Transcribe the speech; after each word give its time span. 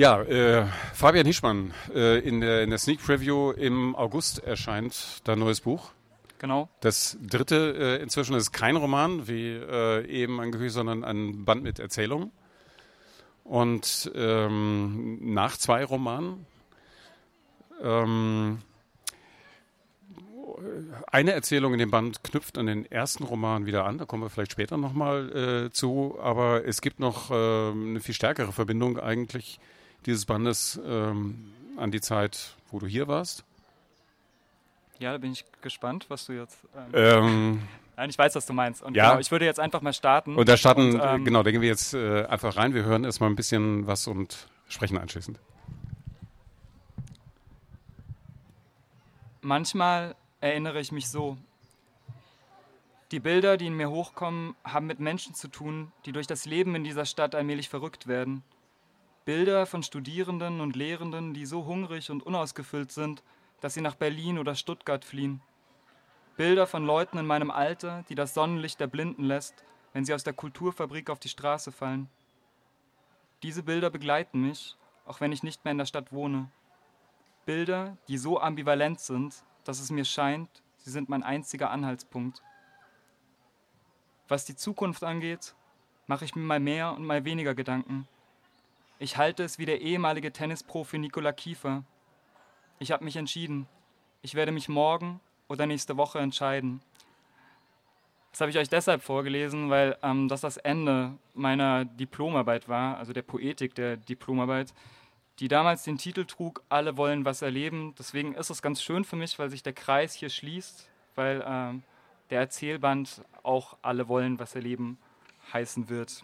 Ja, 0.00 0.22
äh, 0.22 0.64
Fabian 0.94 1.26
Hischmann, 1.26 1.74
äh, 1.94 2.20
in, 2.20 2.40
der, 2.40 2.62
in 2.62 2.70
der 2.70 2.78
Sneak 2.78 3.04
Preview 3.04 3.50
im 3.50 3.94
August 3.94 4.42
erscheint 4.42 5.20
dein 5.24 5.38
neues 5.38 5.60
Buch. 5.60 5.90
Genau. 6.38 6.70
Das 6.80 7.18
dritte 7.20 7.98
äh, 7.98 8.02
inzwischen 8.02 8.34
ist 8.34 8.50
kein 8.50 8.76
Roman, 8.76 9.28
wie 9.28 9.48
äh, 9.50 10.06
eben 10.06 10.40
angekündigt, 10.40 10.72
sondern 10.72 11.04
ein 11.04 11.44
Band 11.44 11.62
mit 11.62 11.80
Erzählungen. 11.80 12.32
Und 13.44 14.10
ähm, 14.14 15.18
nach 15.34 15.58
zwei 15.58 15.84
Romanen 15.84 16.46
ähm, 17.82 18.60
eine 21.08 21.32
Erzählung 21.32 21.74
in 21.74 21.78
dem 21.78 21.90
Band 21.90 22.24
knüpft 22.24 22.56
an 22.56 22.64
den 22.64 22.90
ersten 22.90 23.24
Roman 23.24 23.66
wieder 23.66 23.84
an, 23.84 23.98
da 23.98 24.06
kommen 24.06 24.22
wir 24.22 24.30
vielleicht 24.30 24.52
später 24.52 24.78
nochmal 24.78 25.66
äh, 25.66 25.70
zu, 25.72 26.16
aber 26.22 26.64
es 26.64 26.80
gibt 26.80 27.00
noch 27.00 27.30
äh, 27.30 27.34
eine 27.34 28.00
viel 28.00 28.14
stärkere 28.14 28.52
Verbindung 28.52 28.98
eigentlich 28.98 29.60
dieses 30.06 30.24
Bandes 30.26 30.80
ähm, 30.84 31.52
an 31.76 31.90
die 31.90 32.00
Zeit, 32.00 32.54
wo 32.70 32.78
du 32.78 32.86
hier 32.86 33.08
warst. 33.08 33.44
Ja, 34.98 35.12
da 35.12 35.18
bin 35.18 35.32
ich 35.32 35.44
gespannt, 35.62 36.06
was 36.08 36.26
du 36.26 36.32
jetzt. 36.32 36.58
Ähm, 36.76 36.90
ähm, 36.92 37.62
Nein, 37.96 38.10
ich 38.10 38.18
weiß, 38.18 38.34
was 38.34 38.46
du 38.46 38.52
meinst. 38.52 38.82
Und 38.82 38.94
ja. 38.94 39.10
Genau, 39.10 39.20
ich 39.20 39.30
würde 39.30 39.44
jetzt 39.44 39.60
einfach 39.60 39.82
mal 39.82 39.92
starten. 39.92 40.36
Und 40.36 40.48
da 40.48 40.56
starten, 40.56 40.94
und, 40.94 41.00
ähm, 41.02 41.24
genau, 41.24 41.42
da 41.42 41.50
gehen 41.50 41.60
wir 41.60 41.68
jetzt 41.68 41.94
äh, 41.94 42.24
einfach 42.24 42.56
rein. 42.56 42.74
Wir 42.74 42.84
hören 42.84 43.04
erstmal 43.04 43.30
ein 43.30 43.36
bisschen 43.36 43.86
was 43.86 44.06
und 44.06 44.48
sprechen 44.68 44.98
anschließend. 44.98 45.38
Manchmal 49.42 50.16
erinnere 50.40 50.80
ich 50.80 50.92
mich 50.92 51.08
so. 51.08 51.36
Die 53.10 53.20
Bilder, 53.20 53.56
die 53.56 53.66
in 53.66 53.74
mir 53.74 53.90
hochkommen, 53.90 54.54
haben 54.64 54.86
mit 54.86 55.00
Menschen 55.00 55.34
zu 55.34 55.48
tun, 55.48 55.90
die 56.06 56.12
durch 56.12 56.26
das 56.26 56.44
Leben 56.44 56.74
in 56.74 56.84
dieser 56.84 57.06
Stadt 57.06 57.34
allmählich 57.34 57.68
verrückt 57.68 58.06
werden. 58.06 58.42
Bilder 59.24 59.66
von 59.66 59.82
Studierenden 59.82 60.60
und 60.60 60.76
Lehrenden, 60.76 61.34
die 61.34 61.44
so 61.44 61.66
hungrig 61.66 62.10
und 62.10 62.22
unausgefüllt 62.22 62.90
sind, 62.90 63.22
dass 63.60 63.74
sie 63.74 63.82
nach 63.82 63.94
Berlin 63.94 64.38
oder 64.38 64.54
Stuttgart 64.54 65.04
fliehen. 65.04 65.42
Bilder 66.36 66.66
von 66.66 66.86
Leuten 66.86 67.18
in 67.18 67.26
meinem 67.26 67.50
Alter, 67.50 68.02
die 68.08 68.14
das 68.14 68.32
Sonnenlicht 68.32 68.80
erblinden 68.80 69.24
lässt, 69.24 69.62
wenn 69.92 70.06
sie 70.06 70.14
aus 70.14 70.24
der 70.24 70.32
Kulturfabrik 70.32 71.10
auf 71.10 71.18
die 71.18 71.28
Straße 71.28 71.70
fallen. 71.70 72.08
Diese 73.42 73.62
Bilder 73.62 73.90
begleiten 73.90 74.40
mich, 74.40 74.76
auch 75.04 75.20
wenn 75.20 75.32
ich 75.32 75.42
nicht 75.42 75.64
mehr 75.64 75.72
in 75.72 75.78
der 75.78 75.86
Stadt 75.86 76.12
wohne. 76.12 76.50
Bilder, 77.44 77.98
die 78.08 78.16
so 78.16 78.40
ambivalent 78.40 79.00
sind, 79.00 79.44
dass 79.64 79.80
es 79.80 79.90
mir 79.90 80.06
scheint, 80.06 80.48
sie 80.78 80.90
sind 80.90 81.10
mein 81.10 81.22
einziger 81.22 81.70
Anhaltspunkt. 81.70 82.42
Was 84.28 84.46
die 84.46 84.56
Zukunft 84.56 85.04
angeht, 85.04 85.54
mache 86.06 86.24
ich 86.24 86.34
mir 86.34 86.42
mal 86.42 86.60
mehr 86.60 86.92
und 86.92 87.04
mal 87.04 87.24
weniger 87.24 87.54
Gedanken. 87.54 88.08
Ich 89.02 89.16
halte 89.16 89.44
es 89.44 89.58
wie 89.58 89.64
der 89.64 89.80
ehemalige 89.80 90.30
Tennisprofi 90.30 90.98
Nikola 90.98 91.32
Kiefer. 91.32 91.84
Ich 92.78 92.92
habe 92.92 93.02
mich 93.02 93.16
entschieden. 93.16 93.66
Ich 94.20 94.34
werde 94.34 94.52
mich 94.52 94.68
morgen 94.68 95.20
oder 95.48 95.64
nächste 95.64 95.96
Woche 95.96 96.18
entscheiden. 96.18 96.82
Das 98.30 98.42
habe 98.42 98.50
ich 98.50 98.58
euch 98.58 98.68
deshalb 98.68 99.02
vorgelesen, 99.02 99.70
weil 99.70 99.96
ähm, 100.02 100.28
das 100.28 100.42
das 100.42 100.58
Ende 100.58 101.14
meiner 101.32 101.86
Diplomarbeit 101.86 102.68
war, 102.68 102.98
also 102.98 103.14
der 103.14 103.22
Poetik 103.22 103.74
der 103.74 103.96
Diplomarbeit, 103.96 104.74
die 105.38 105.48
damals 105.48 105.84
den 105.84 105.96
Titel 105.96 106.26
trug, 106.26 106.62
Alle 106.68 106.98
wollen 106.98 107.24
was 107.24 107.40
erleben. 107.40 107.94
Deswegen 107.98 108.34
ist 108.34 108.50
es 108.50 108.60
ganz 108.60 108.82
schön 108.82 109.04
für 109.04 109.16
mich, 109.16 109.38
weil 109.38 109.48
sich 109.48 109.62
der 109.62 109.72
Kreis 109.72 110.12
hier 110.12 110.28
schließt, 110.28 110.90
weil 111.14 111.42
ähm, 111.46 111.84
der 112.28 112.40
Erzählband 112.40 113.24
auch 113.44 113.78
Alle 113.80 114.08
wollen 114.08 114.38
was 114.38 114.54
erleben 114.54 114.98
heißen 115.54 115.88
wird. 115.88 116.22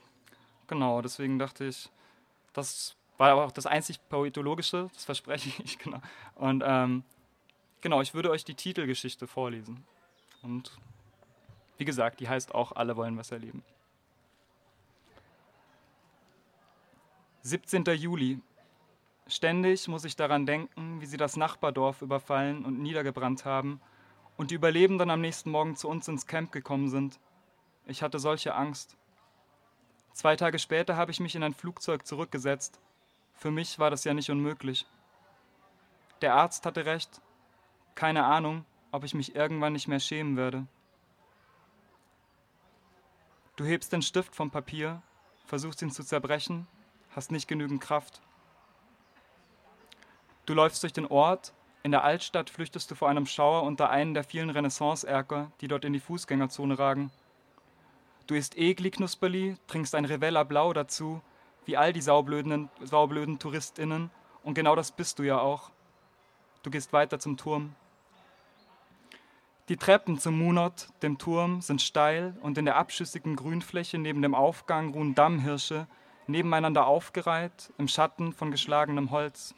Genau, 0.66 1.00
deswegen 1.00 1.38
dachte 1.38 1.64
ich, 1.64 1.88
das 2.56 2.96
war 3.18 3.30
aber 3.30 3.44
auch 3.44 3.52
das 3.52 3.66
einzig 3.66 3.98
Poetologische, 4.08 4.88
das 4.92 5.04
verspreche 5.04 5.50
ich, 5.62 5.78
genau. 5.78 6.00
Und 6.34 6.62
ähm, 6.66 7.04
genau, 7.80 8.00
ich 8.00 8.14
würde 8.14 8.30
euch 8.30 8.44
die 8.44 8.54
Titelgeschichte 8.54 9.26
vorlesen. 9.26 9.84
Und 10.42 10.76
wie 11.78 11.84
gesagt, 11.84 12.20
die 12.20 12.28
heißt 12.28 12.54
auch 12.54 12.72
Alle 12.72 12.96
wollen 12.96 13.16
was 13.16 13.30
erleben. 13.30 13.62
17. 17.42 17.84
Juli. 17.84 18.40
Ständig 19.28 19.88
muss 19.88 20.04
ich 20.04 20.16
daran 20.16 20.46
denken, 20.46 21.00
wie 21.00 21.06
sie 21.06 21.16
das 21.16 21.36
Nachbardorf 21.36 22.00
überfallen 22.02 22.64
und 22.64 22.80
niedergebrannt 22.80 23.44
haben 23.44 23.80
und 24.36 24.50
die 24.50 24.54
Überlebenden 24.54 25.10
am 25.10 25.20
nächsten 25.20 25.50
Morgen 25.50 25.74
zu 25.76 25.88
uns 25.88 26.06
ins 26.06 26.26
Camp 26.26 26.52
gekommen 26.52 26.88
sind. 26.88 27.18
Ich 27.86 28.02
hatte 28.02 28.18
solche 28.18 28.54
Angst. 28.54 28.96
Zwei 30.16 30.34
Tage 30.34 30.58
später 30.58 30.96
habe 30.96 31.10
ich 31.10 31.20
mich 31.20 31.34
in 31.34 31.42
ein 31.42 31.52
Flugzeug 31.52 32.06
zurückgesetzt. 32.06 32.80
Für 33.34 33.50
mich 33.50 33.78
war 33.78 33.90
das 33.90 34.04
ja 34.04 34.14
nicht 34.14 34.30
unmöglich. 34.30 34.86
Der 36.22 36.32
Arzt 36.32 36.64
hatte 36.64 36.86
recht. 36.86 37.20
Keine 37.94 38.24
Ahnung, 38.24 38.64
ob 38.92 39.04
ich 39.04 39.12
mich 39.12 39.34
irgendwann 39.34 39.74
nicht 39.74 39.88
mehr 39.88 40.00
schämen 40.00 40.38
werde. 40.38 40.66
Du 43.56 43.66
hebst 43.66 43.92
den 43.92 44.00
Stift 44.00 44.34
vom 44.34 44.50
Papier, 44.50 45.02
versuchst 45.44 45.82
ihn 45.82 45.90
zu 45.90 46.02
zerbrechen, 46.02 46.66
hast 47.14 47.30
nicht 47.30 47.46
genügend 47.46 47.82
Kraft. 47.82 48.22
Du 50.46 50.54
läufst 50.54 50.82
durch 50.82 50.94
den 50.94 51.08
Ort, 51.08 51.52
in 51.82 51.90
der 51.90 52.04
Altstadt 52.04 52.48
flüchtest 52.48 52.90
du 52.90 52.94
vor 52.94 53.10
einem 53.10 53.26
Schauer 53.26 53.64
unter 53.64 53.90
einen 53.90 54.14
der 54.14 54.24
vielen 54.24 54.48
Renaissance-Erker, 54.48 55.52
die 55.60 55.68
dort 55.68 55.84
in 55.84 55.92
die 55.92 56.00
Fußgängerzone 56.00 56.78
ragen. 56.78 57.10
Du 58.26 58.34
isst 58.34 58.56
Egli 58.56 58.90
Knusperli, 58.90 59.56
trinkst 59.68 59.94
ein 59.94 60.04
Revella 60.04 60.42
Blau 60.42 60.72
dazu, 60.72 61.20
wie 61.64 61.76
all 61.76 61.92
die 61.92 62.00
saublöden, 62.00 62.68
saublöden 62.82 63.38
TouristInnen. 63.38 64.10
Und 64.42 64.54
genau 64.54 64.74
das 64.74 64.90
bist 64.90 65.18
du 65.18 65.22
ja 65.22 65.38
auch. 65.38 65.70
Du 66.62 66.70
gehst 66.70 66.92
weiter 66.92 67.20
zum 67.20 67.36
Turm. 67.36 67.74
Die 69.68 69.76
Treppen 69.76 70.18
zum 70.18 70.38
Munot, 70.38 70.88
dem 71.02 71.18
Turm, 71.18 71.60
sind 71.60 71.82
steil 71.82 72.36
und 72.40 72.56
in 72.56 72.64
der 72.64 72.76
abschüssigen 72.76 73.34
Grünfläche 73.36 73.98
neben 73.98 74.22
dem 74.22 74.34
Aufgang 74.34 74.92
ruhen 74.92 75.14
Dammhirsche, 75.14 75.88
nebeneinander 76.28 76.86
aufgereiht, 76.86 77.72
im 77.78 77.88
Schatten 77.88 78.32
von 78.32 78.50
geschlagenem 78.50 79.10
Holz. 79.10 79.54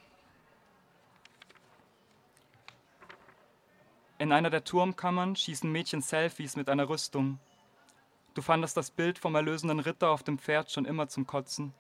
In 4.19 4.33
einer 4.33 4.51
der 4.51 4.65
Turmkammern 4.65 5.37
schießen 5.37 5.71
Mädchen 5.71 6.03
Selfies 6.03 6.57
mit 6.57 6.69
einer 6.69 6.89
Rüstung. 6.89 7.39
Du 8.39 8.43
fandest 8.43 8.77
das 8.77 8.93
Bild 8.93 9.19
vom 9.19 9.35
erlösenden 9.35 9.81
Ritter 9.81 10.11
auf 10.11 10.23
dem 10.23 10.39
Pferd 10.39 10.71
schon 10.71 10.85
immer 10.85 11.09
zum 11.09 11.27
Kotzen. 11.27 11.75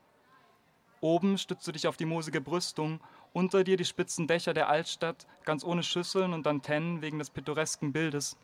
Oben 1.00 1.38
stützt 1.38 1.68
du 1.68 1.70
dich 1.70 1.86
auf 1.86 1.96
die 1.96 2.04
moosige 2.04 2.40
Brüstung, 2.40 2.98
unter 3.32 3.62
dir 3.62 3.76
die 3.76 3.84
spitzen 3.84 4.26
Dächer 4.26 4.54
der 4.54 4.68
Altstadt, 4.68 5.28
ganz 5.44 5.62
ohne 5.62 5.84
Schüsseln 5.84 6.32
und 6.32 6.48
Antennen 6.48 7.00
wegen 7.00 7.20
des 7.20 7.30
pittoresken 7.30 7.92
Bildes. 7.92 8.36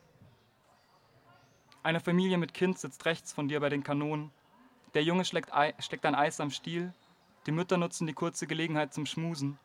Eine 1.82 1.98
Familie 1.98 2.38
mit 2.38 2.54
Kind 2.54 2.78
sitzt 2.78 3.04
rechts 3.04 3.32
von 3.32 3.48
dir 3.48 3.58
bei 3.58 3.69
den 3.69 3.82
Kanonen. 3.82 4.31
Der 4.94 5.02
Junge 5.02 5.25
schlägt, 5.25 5.50
steckt 5.81 6.06
ein 6.06 6.14
Eis 6.14 6.38
am 6.38 6.52
Stiel. 6.52 6.94
Die 7.46 7.50
Mütter 7.50 7.78
nutzen 7.78 8.06
die 8.06 8.14
kurze 8.14 8.46
Gelegenheit 8.46 8.94
zum 8.94 9.06
Schmusen. 9.06 9.58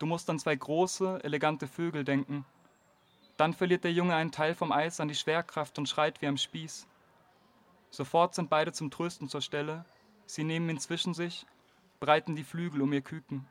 Du 0.00 0.06
musst 0.06 0.28
an 0.28 0.40
zwei 0.40 0.56
große, 0.56 1.22
elegante 1.22 1.68
Vögel 1.68 2.02
denken. 2.02 2.44
Dann 3.36 3.54
verliert 3.54 3.84
der 3.84 3.92
Junge 3.92 4.16
einen 4.16 4.32
Teil 4.32 4.56
vom 4.56 4.72
Eis 4.72 4.98
an 4.98 5.06
die 5.06 5.14
Schwerkraft 5.14 5.78
und 5.78 5.88
schreit 5.88 6.20
wie 6.20 6.26
am 6.26 6.36
Spieß. 6.36 6.88
Sofort 7.90 8.34
sind 8.34 8.48
beide 8.48 8.72
zum 8.72 8.90
Trösten 8.90 9.28
zur 9.28 9.42
Stelle. 9.42 9.84
Sie 10.26 10.44
nehmen 10.44 10.70
ihn 10.70 10.78
zwischen 10.78 11.12
sich, 11.12 11.46
breiten 11.98 12.36
die 12.36 12.44
Flügel 12.44 12.82
um 12.82 12.92
ihr 12.92 13.02
Küken. 13.02 13.46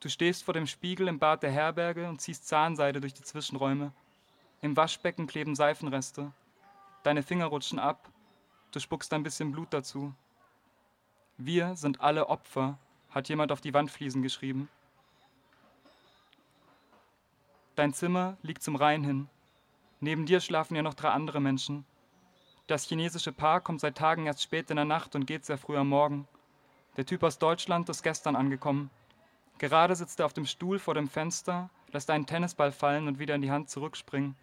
Du 0.00 0.08
stehst 0.08 0.44
vor 0.44 0.54
dem 0.54 0.66
Spiegel 0.66 1.08
im 1.08 1.18
Bad 1.18 1.42
der 1.42 1.50
Herberge 1.50 2.08
und 2.08 2.20
ziehst 2.20 2.46
Zahnseide 2.46 3.00
durch 3.00 3.14
die 3.14 3.22
Zwischenräume. 3.22 3.92
Im 4.60 4.76
Waschbecken 4.76 5.26
kleben 5.26 5.54
Seifenreste. 5.54 6.32
Deine 7.02 7.22
Finger 7.22 7.46
rutschen 7.46 7.78
ab. 7.78 8.08
Du 8.70 8.80
spuckst 8.80 9.12
ein 9.12 9.22
bisschen 9.22 9.52
Blut 9.52 9.72
dazu. 9.72 10.14
Wir 11.36 11.76
sind 11.76 12.00
alle 12.00 12.28
Opfer, 12.28 12.78
hat 13.10 13.28
jemand 13.28 13.52
auf 13.52 13.60
die 13.60 13.72
Wandfliesen 13.72 14.22
geschrieben. 14.22 14.68
Dein 17.76 17.92
Zimmer 17.92 18.36
liegt 18.42 18.62
zum 18.62 18.74
Rhein 18.74 19.04
hin. 19.04 19.28
Neben 20.00 20.26
dir 20.26 20.40
schlafen 20.40 20.76
ja 20.76 20.82
noch 20.82 20.94
drei 20.94 21.10
andere 21.10 21.40
Menschen. 21.40 21.84
Das 22.68 22.84
chinesische 22.84 23.32
Paar 23.32 23.60
kommt 23.60 23.80
seit 23.80 23.96
Tagen 23.96 24.26
erst 24.26 24.42
spät 24.42 24.70
in 24.70 24.76
der 24.76 24.84
Nacht 24.84 25.14
und 25.14 25.26
geht 25.26 25.44
sehr 25.44 25.58
früh 25.58 25.76
am 25.76 25.88
Morgen. 25.88 26.28
Der 26.96 27.06
Typ 27.06 27.22
aus 27.22 27.38
Deutschland 27.38 27.88
ist 27.88 28.02
gestern 28.02 28.36
angekommen. 28.36 28.90
Gerade 29.58 29.96
sitzt 29.96 30.20
er 30.20 30.26
auf 30.26 30.34
dem 30.34 30.46
Stuhl 30.46 30.78
vor 30.78 30.94
dem 30.94 31.08
Fenster, 31.08 31.70
lässt 31.92 32.10
einen 32.10 32.26
Tennisball 32.26 32.70
fallen 32.70 33.08
und 33.08 33.18
wieder 33.18 33.34
in 33.34 33.42
die 33.42 33.50
Hand 33.50 33.70
zurückspringen. 33.70 34.36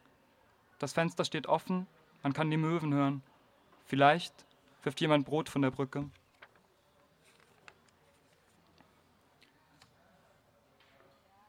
Das 0.79 0.93
Fenster 0.93 1.23
steht 1.23 1.47
offen, 1.47 1.87
man 2.23 2.33
kann 2.33 2.51
die 2.51 2.57
Möwen 2.57 2.93
hören. 2.93 3.23
Vielleicht 3.85 4.33
wirft 4.83 4.99
jemand 4.99 5.25
Brot 5.25 5.47
von 5.47 5.61
der 5.61 5.71
Brücke. 5.71 6.09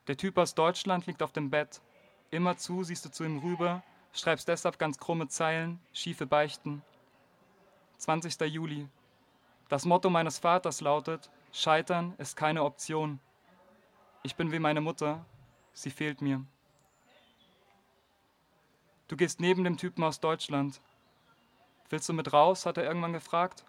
Der 0.06 0.16
Typ 0.16 0.38
aus 0.38 0.54
Deutschland 0.54 1.06
liegt 1.06 1.22
auf 1.22 1.32
dem 1.32 1.50
Bett. 1.50 1.80
Immerzu 2.30 2.84
siehst 2.84 3.04
du 3.04 3.10
zu 3.10 3.24
ihm 3.24 3.38
rüber, 3.38 3.82
Schreibst 4.16 4.48
deshalb 4.48 4.78
ganz 4.78 4.98
krumme 4.98 5.28
Zeilen, 5.28 5.78
schiefe 5.92 6.24
Beichten. 6.24 6.82
20. 7.98 8.40
Juli. 8.50 8.88
Das 9.68 9.84
Motto 9.84 10.08
meines 10.08 10.38
Vaters 10.38 10.80
lautet, 10.80 11.30
Scheitern 11.52 12.14
ist 12.16 12.34
keine 12.34 12.64
Option. 12.64 13.20
Ich 14.22 14.34
bin 14.34 14.52
wie 14.52 14.58
meine 14.58 14.80
Mutter, 14.80 15.26
sie 15.74 15.90
fehlt 15.90 16.22
mir. 16.22 16.42
Du 19.06 19.16
gehst 19.16 19.38
neben 19.38 19.64
dem 19.64 19.76
Typen 19.76 20.02
aus 20.02 20.18
Deutschland. 20.18 20.80
Willst 21.90 22.08
du 22.08 22.14
mit 22.14 22.32
raus? 22.32 22.64
hat 22.64 22.78
er 22.78 22.84
irgendwann 22.84 23.12
gefragt. 23.12 23.66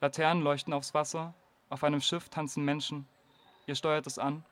Laternen 0.00 0.42
leuchten 0.42 0.72
aufs 0.72 0.94
Wasser, 0.94 1.34
auf 1.68 1.84
einem 1.84 2.00
Schiff 2.00 2.30
tanzen 2.30 2.64
Menschen. 2.64 3.06
Ihr 3.66 3.74
steuert 3.74 4.06
es 4.06 4.18
an. 4.18 4.46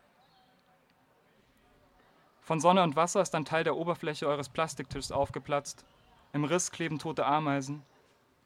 Von 2.48 2.60
Sonne 2.60 2.82
und 2.82 2.96
Wasser 2.96 3.20
ist 3.20 3.34
ein 3.34 3.44
Teil 3.44 3.62
der 3.62 3.76
Oberfläche 3.76 4.26
eures 4.26 4.48
Plastiktischs 4.48 5.12
aufgeplatzt. 5.12 5.84
Im 6.32 6.44
Riss 6.44 6.70
kleben 6.70 6.98
tote 6.98 7.26
Ameisen. 7.26 7.82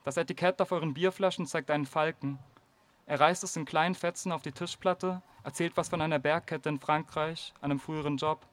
Das 0.02 0.16
Etikett 0.16 0.60
auf 0.60 0.72
euren 0.72 0.92
Bierflaschen 0.92 1.46
zeigt 1.46 1.70
einen 1.70 1.86
Falken. 1.86 2.40
Er 3.06 3.20
reißt 3.20 3.44
es 3.44 3.54
in 3.54 3.64
kleinen 3.64 3.94
Fetzen 3.94 4.32
auf 4.32 4.42
die 4.42 4.50
Tischplatte, 4.50 5.22
erzählt 5.44 5.76
was 5.76 5.88
von 5.88 6.00
einer 6.00 6.18
Bergkette 6.18 6.68
in 6.68 6.80
Frankreich, 6.80 7.54
einem 7.60 7.78
früheren 7.78 8.16
Job. 8.16 8.44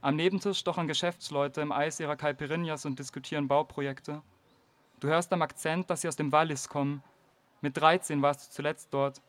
Am 0.00 0.16
Nebentisch 0.16 0.58
stochern 0.58 0.88
Geschäftsleute 0.88 1.60
im 1.60 1.70
Eis 1.70 2.00
ihrer 2.00 2.16
Caipirinhas 2.16 2.84
und 2.84 2.98
diskutieren 2.98 3.46
Bauprojekte. 3.46 4.22
Du 4.98 5.06
hörst 5.06 5.32
am 5.32 5.42
Akzent, 5.42 5.88
dass 5.88 6.00
sie 6.00 6.08
aus 6.08 6.16
dem 6.16 6.32
Wallis 6.32 6.68
kommen. 6.68 7.00
Mit 7.60 7.76
13 7.76 8.20
warst 8.22 8.48
du 8.48 8.52
zuletzt 8.52 8.88
dort. 8.92 9.22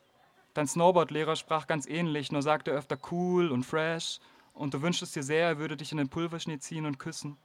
Dein 0.54 0.66
Snowboardlehrer 0.66 1.36
sprach 1.36 1.68
ganz 1.68 1.86
ähnlich, 1.86 2.32
nur 2.32 2.42
sagte 2.42 2.72
öfter 2.72 2.98
cool 3.12 3.52
und 3.52 3.62
fresh 3.62 4.18
und 4.58 4.74
du 4.74 4.82
wünschtest 4.82 5.14
dir 5.14 5.22
sehr, 5.22 5.46
er 5.46 5.58
würde 5.58 5.76
dich 5.76 5.92
in 5.92 5.98
den 5.98 6.08
Pulverschnee 6.08 6.58
ziehen 6.58 6.84
und 6.84 6.98
küssen. 6.98 7.38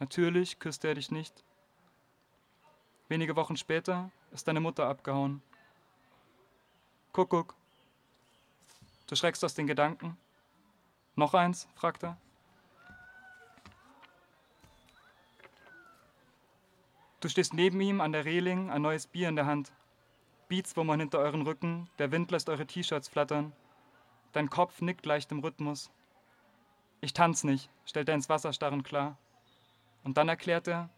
Natürlich 0.00 0.58
küsste 0.58 0.88
er 0.88 0.94
dich 0.94 1.10
nicht. 1.10 1.44
Wenige 3.08 3.36
Wochen 3.36 3.56
später 3.56 4.10
ist 4.30 4.48
deine 4.48 4.60
Mutter 4.60 4.88
abgehauen. 4.88 5.42
Kuckuck. 7.12 7.54
Du 9.06 9.14
schreckst 9.14 9.44
aus 9.44 9.54
den 9.54 9.66
Gedanken. 9.66 10.16
Noch 11.16 11.34
eins? 11.34 11.68
fragt 11.74 12.02
er. 12.02 12.16
Du 17.20 17.28
stehst 17.28 17.52
neben 17.52 17.80
ihm 17.82 18.00
an 18.00 18.12
der 18.12 18.24
Reling, 18.24 18.70
ein 18.70 18.80
neues 18.80 19.06
Bier 19.06 19.28
in 19.28 19.36
der 19.36 19.46
Hand. 19.46 19.70
Beats 20.48 20.76
wummern 20.76 21.00
hinter 21.00 21.18
euren 21.18 21.42
Rücken, 21.42 21.90
der 21.98 22.10
Wind 22.10 22.30
lässt 22.30 22.48
eure 22.48 22.66
T-Shirts 22.66 23.08
flattern. 23.08 23.52
Dein 24.32 24.48
Kopf 24.48 24.80
nickt 24.80 25.04
leicht 25.04 25.30
im 25.30 25.40
Rhythmus. 25.40 25.90
Ich 27.04 27.12
tanz 27.12 27.42
nicht, 27.42 27.68
stellt 27.84 28.08
er 28.08 28.14
ins 28.14 28.28
Wasser 28.28 28.52
starrend 28.52 28.84
klar. 28.84 29.18
Und 30.04 30.16
dann 30.16 30.28
erklärt 30.28 30.68
er, 30.68 30.88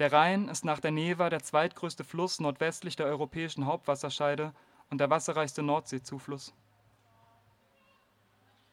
der 0.00 0.12
Rhein 0.12 0.48
ist 0.48 0.64
nach 0.64 0.80
der 0.80 0.90
Neva 0.90 1.30
der 1.30 1.40
zweitgrößte 1.40 2.02
Fluss 2.02 2.40
nordwestlich 2.40 2.96
der 2.96 3.06
europäischen 3.06 3.64
Hauptwasserscheide 3.64 4.52
und 4.90 4.98
der 4.98 5.10
wasserreichste 5.10 5.62
Nordseezufluss. 5.62 6.52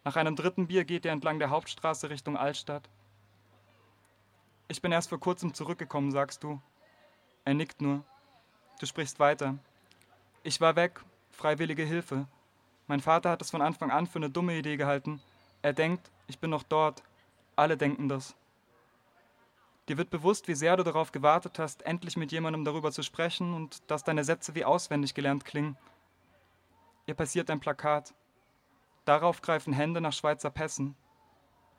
Nach 0.03 0.15
einem 0.15 0.35
dritten 0.35 0.65
Bier 0.65 0.83
geht 0.83 1.05
er 1.05 1.11
entlang 1.11 1.37
der 1.37 1.51
Hauptstraße 1.51 2.09
Richtung 2.09 2.35
Altstadt. 2.35 2.89
Ich 4.67 4.81
bin 4.81 4.91
erst 4.91 5.09
vor 5.09 5.19
kurzem 5.19 5.53
zurückgekommen, 5.53 6.09
sagst 6.09 6.43
du. 6.43 6.59
Er 7.45 7.53
nickt 7.53 7.81
nur. 7.81 8.03
Du 8.79 8.87
sprichst 8.87 9.19
weiter. 9.19 9.59
Ich 10.41 10.59
war 10.59 10.75
weg, 10.75 11.01
freiwillige 11.29 11.83
Hilfe. 11.83 12.27
Mein 12.87 12.99
Vater 12.99 13.29
hat 13.29 13.43
es 13.43 13.51
von 13.51 13.61
Anfang 13.61 13.91
an 13.91 14.07
für 14.07 14.17
eine 14.17 14.31
dumme 14.31 14.57
Idee 14.57 14.77
gehalten. 14.77 15.21
Er 15.61 15.73
denkt, 15.73 16.09
ich 16.31 16.39
bin 16.39 16.49
noch 16.49 16.63
dort. 16.63 17.03
Alle 17.57 17.75
denken 17.75 18.07
das. 18.07 18.35
Dir 19.89 19.97
wird 19.97 20.09
bewusst, 20.09 20.47
wie 20.47 20.55
sehr 20.55 20.77
du 20.77 20.83
darauf 20.83 21.11
gewartet 21.11 21.59
hast, 21.59 21.81
endlich 21.81 22.15
mit 22.15 22.31
jemandem 22.31 22.63
darüber 22.63 22.93
zu 22.93 23.03
sprechen 23.03 23.53
und 23.53 23.91
dass 23.91 24.05
deine 24.05 24.23
Sätze 24.23 24.55
wie 24.55 24.63
auswendig 24.63 25.13
gelernt 25.13 25.43
klingen. 25.43 25.77
Ihr 27.05 27.15
passiert 27.15 27.49
ein 27.49 27.59
Plakat. 27.59 28.13
Darauf 29.03 29.41
greifen 29.41 29.73
Hände 29.73 29.99
nach 29.99 30.13
Schweizer 30.13 30.49
Pässen. 30.49 30.95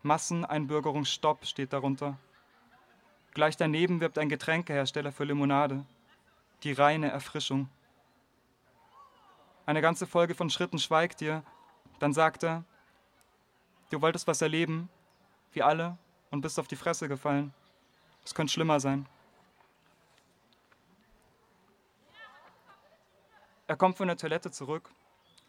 Masseneinbürgerungsstopp 0.02 1.46
steht 1.46 1.72
darunter. 1.72 2.19
Gleich 3.32 3.56
daneben 3.56 4.02
wirbt 4.02 4.19
ein 4.19 4.28
Getränkehersteller 4.28 5.12
für 5.12 5.25
Limonade. 5.25 5.87
Die 6.64 6.72
reine 6.72 7.10
Erfrischung. 7.10 7.70
Eine 9.64 9.81
ganze 9.81 10.06
Folge 10.06 10.34
von 10.34 10.50
Schritten 10.50 10.78
schweigt 10.78 11.22
dir, 11.22 11.43
dann 11.99 12.12
sagt 12.12 12.43
er, 12.43 12.64
du 13.92 14.00
wolltest 14.00 14.26
was 14.26 14.40
erleben, 14.40 14.88
wie 15.52 15.62
alle, 15.62 15.98
und 16.30 16.40
bist 16.40 16.58
auf 16.58 16.66
die 16.66 16.76
Fresse 16.76 17.08
gefallen. 17.08 17.52
Es 18.24 18.34
könnte 18.34 18.52
schlimmer 18.52 18.80
sein. 18.80 19.06
Er 23.66 23.76
kommt 23.76 23.96
von 23.96 24.08
der 24.08 24.16
Toilette 24.16 24.50
zurück. 24.50 24.90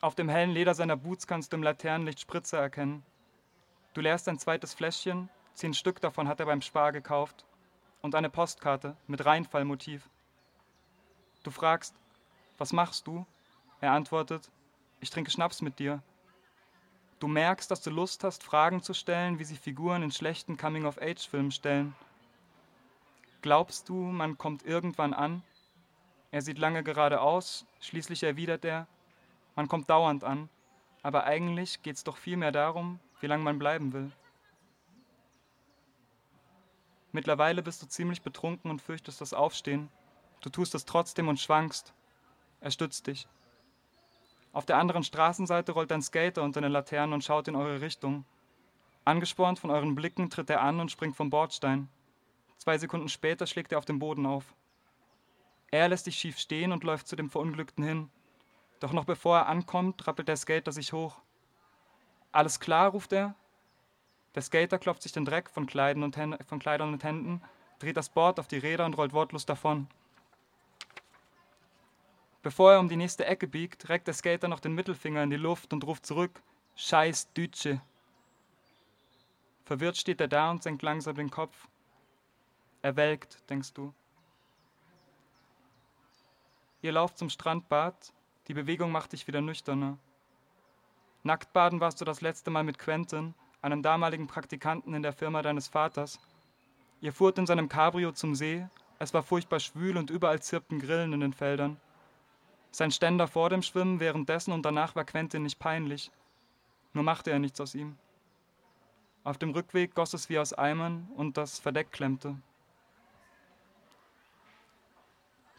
Auf 0.01 0.15
dem 0.15 0.27
hellen 0.27 0.51
Leder 0.51 0.73
seiner 0.73 0.97
Boots 0.97 1.27
kannst 1.27 1.51
du 1.51 1.57
im 1.57 1.63
Laternenlicht 1.63 2.19
Spritze 2.19 2.57
erkennen. 2.57 3.03
Du 3.93 4.01
leerst 4.01 4.27
ein 4.27 4.39
zweites 4.39 4.73
Fläschchen, 4.73 5.29
zehn 5.53 5.73
Stück 5.73 6.01
davon 6.01 6.27
hat 6.27 6.39
er 6.39 6.45
beim 6.45 6.61
Spar 6.61 6.91
gekauft, 6.91 7.45
und 8.01 8.15
eine 8.15 8.29
Postkarte 8.29 8.97
mit 9.07 9.23
Reinfallmotiv. 9.23 10.09
Du 11.43 11.51
fragst, 11.51 11.95
was 12.57 12.73
machst 12.73 13.07
du? 13.07 13.25
Er 13.79 13.93
antwortet, 13.93 14.49
ich 14.99 15.09
trinke 15.09 15.31
Schnaps 15.31 15.61
mit 15.61 15.79
dir. 15.79 16.01
Du 17.23 17.29
merkst, 17.29 17.71
dass 17.71 17.79
du 17.79 17.89
Lust 17.89 18.25
hast, 18.25 18.43
Fragen 18.43 18.81
zu 18.81 18.93
stellen, 18.93 19.39
wie 19.39 19.45
sie 19.45 19.55
Figuren 19.55 20.03
in 20.03 20.11
schlechten 20.11 20.57
Coming-of-Age-Filmen 20.57 21.51
stellen. 21.51 21.95
Glaubst 23.41 23.87
du, 23.87 23.95
man 23.95 24.37
kommt 24.37 24.65
irgendwann 24.65 25.13
an? 25.13 25.41
Er 26.31 26.41
sieht 26.41 26.57
lange 26.57 26.83
geradeaus, 26.83 27.65
schließlich 27.79 28.23
erwidert 28.23 28.65
er, 28.65 28.87
man 29.55 29.69
kommt 29.69 29.89
dauernd 29.89 30.25
an, 30.25 30.49
aber 31.01 31.23
eigentlich 31.23 31.81
geht 31.81 31.95
es 31.95 32.03
doch 32.03 32.17
vielmehr 32.17 32.51
darum, 32.51 32.99
wie 33.21 33.27
lange 33.27 33.45
man 33.45 33.57
bleiben 33.57 33.93
will. 33.93 34.11
Mittlerweile 37.13 37.63
bist 37.63 37.81
du 37.81 37.85
ziemlich 37.87 38.21
betrunken 38.21 38.69
und 38.69 38.81
fürchtest 38.81 39.21
das 39.21 39.33
Aufstehen. 39.33 39.87
Du 40.41 40.49
tust 40.49 40.75
es 40.75 40.83
trotzdem 40.83 41.29
und 41.29 41.39
schwankst. 41.39 41.93
Er 42.59 42.71
stützt 42.71 43.07
dich. 43.07 43.29
Auf 44.53 44.67
der 44.67 44.77
anderen 44.77 45.03
Straßenseite 45.03 45.71
rollt 45.71 45.91
ein 45.91 46.03
Skater 46.03 46.43
unter 46.43 46.61
den 46.61 46.71
Laternen 46.71 47.13
und 47.13 47.23
schaut 47.23 47.47
in 47.47 47.55
eure 47.55 47.81
Richtung. 47.81 48.23
Angespornt 49.03 49.57
von 49.59 49.71
euren 49.71 49.95
Blicken 49.95 50.29
tritt 50.29 50.49
er 50.49 50.61
an 50.61 50.79
und 50.79 50.91
springt 50.91 51.15
vom 51.15 51.31
Bordstein. 51.31 51.89
Zwei 52.59 52.77
Sekunden 52.77 53.09
später 53.09 53.47
schlägt 53.47 53.71
er 53.71 53.79
auf 53.79 53.85
den 53.85 53.97
Boden 53.97 54.27
auf. 54.27 54.53
Er 55.71 55.89
lässt 55.89 56.05
sich 56.05 56.17
schief 56.17 56.37
stehen 56.37 56.71
und 56.71 56.83
läuft 56.83 57.07
zu 57.07 57.15
dem 57.15 57.31
Verunglückten 57.31 57.83
hin. 57.83 58.09
Doch 58.79 58.93
noch 58.93 59.05
bevor 59.05 59.39
er 59.39 59.47
ankommt, 59.47 60.05
rappelt 60.05 60.27
der 60.27 60.37
Skater 60.37 60.71
sich 60.71 60.93
hoch. 60.93 61.19
Alles 62.31 62.59
klar, 62.59 62.91
ruft 62.91 63.11
er. 63.11 63.33
Der 64.35 64.43
Skater 64.43 64.77
klopft 64.77 65.01
sich 65.01 65.11
den 65.11 65.25
Dreck 65.25 65.49
von, 65.49 65.65
Kleidern 65.65 66.03
und, 66.03 66.15
Händen, 66.15 66.43
von 66.43 66.59
Kleidern 66.59 66.93
und 66.93 67.03
Händen, 67.03 67.41
dreht 67.79 67.97
das 67.97 68.09
Board 68.09 68.39
auf 68.39 68.47
die 68.47 68.59
Räder 68.59 68.85
und 68.85 68.97
rollt 68.97 69.13
wortlos 69.13 69.47
davon. 69.47 69.87
Bevor 72.43 72.73
er 72.73 72.79
um 72.81 72.89
die 72.89 72.97
nächste 72.97 73.25
Ecke 73.25 73.47
biegt, 73.47 73.87
reckt 73.87 74.05
der 74.05 74.13
Skater 74.13 74.49
noch 74.49 74.59
den 74.59 74.75
Mittelfinger 74.75 75.23
in 75.23 75.29
die 75.29 75.37
Luft 75.37 75.71
und 75.71 75.85
ruft 75.85 76.05
zurück: 76.05 76.43
Scheiß 76.75 77.31
Dütsche. 77.33 77.81
Verwirrt 79.63 79.95
steht 79.95 80.19
er 80.19 80.27
da 80.27 80.51
und 80.51 80.61
senkt 80.61 80.81
langsam 80.81 81.15
den 81.15 81.31
Kopf. 81.31 81.69
Er 82.81 82.97
welkt, 82.97 83.49
denkst 83.49 83.73
du. 83.73 83.93
Ihr 86.81 86.91
lauft 86.91 87.17
zum 87.17 87.29
Strandbad, 87.29 88.11
die 88.49 88.53
Bewegung 88.53 88.91
macht 88.91 89.13
dich 89.13 89.25
wieder 89.25 89.39
nüchterner. 89.39 89.97
Nacktbaden 91.23 91.79
warst 91.79 92.01
du 92.01 92.05
das 92.05 92.19
letzte 92.19 92.51
Mal 92.51 92.65
mit 92.65 92.77
Quentin, 92.77 93.35
einem 93.61 93.81
damaligen 93.81 94.27
Praktikanten 94.27 94.93
in 94.93 95.01
der 95.01 95.13
Firma 95.13 95.41
deines 95.41 95.69
Vaters. 95.69 96.19
Ihr 96.99 97.13
fuhrt 97.13 97.37
in 97.37 97.45
seinem 97.45 97.69
Cabrio 97.69 98.11
zum 98.11 98.35
See, 98.35 98.67
es 98.99 99.13
war 99.13 99.23
furchtbar 99.23 99.61
schwül 99.61 99.95
und 99.95 100.09
überall 100.09 100.41
zirpten 100.41 100.79
Grillen 100.79 101.13
in 101.13 101.21
den 101.21 101.31
Feldern. 101.31 101.79
Sein 102.75 102.89
Ständer 102.89 103.27
vor 103.27 103.51
dem 103.51 103.61
Schwimmen 103.61 103.99
währenddessen 103.99 104.51
und 104.51 104.63
danach 104.63 104.95
war 104.95 105.05
Quentin 105.05 105.43
nicht 105.43 105.59
peinlich, 105.59 106.09
nur 106.93 107.03
machte 107.03 107.29
er 107.29 107.37
nichts 107.37 107.61
aus 107.61 107.75
ihm. 107.75 107.99
Auf 109.23 109.37
dem 109.37 109.51
Rückweg 109.51 109.93
goss 109.93 110.15
es 110.15 110.27
wie 110.27 110.39
aus 110.39 110.53
Eimern 110.53 111.07
und 111.15 111.37
das 111.37 111.59
Verdeck 111.59 111.91
klemmte. 111.91 112.35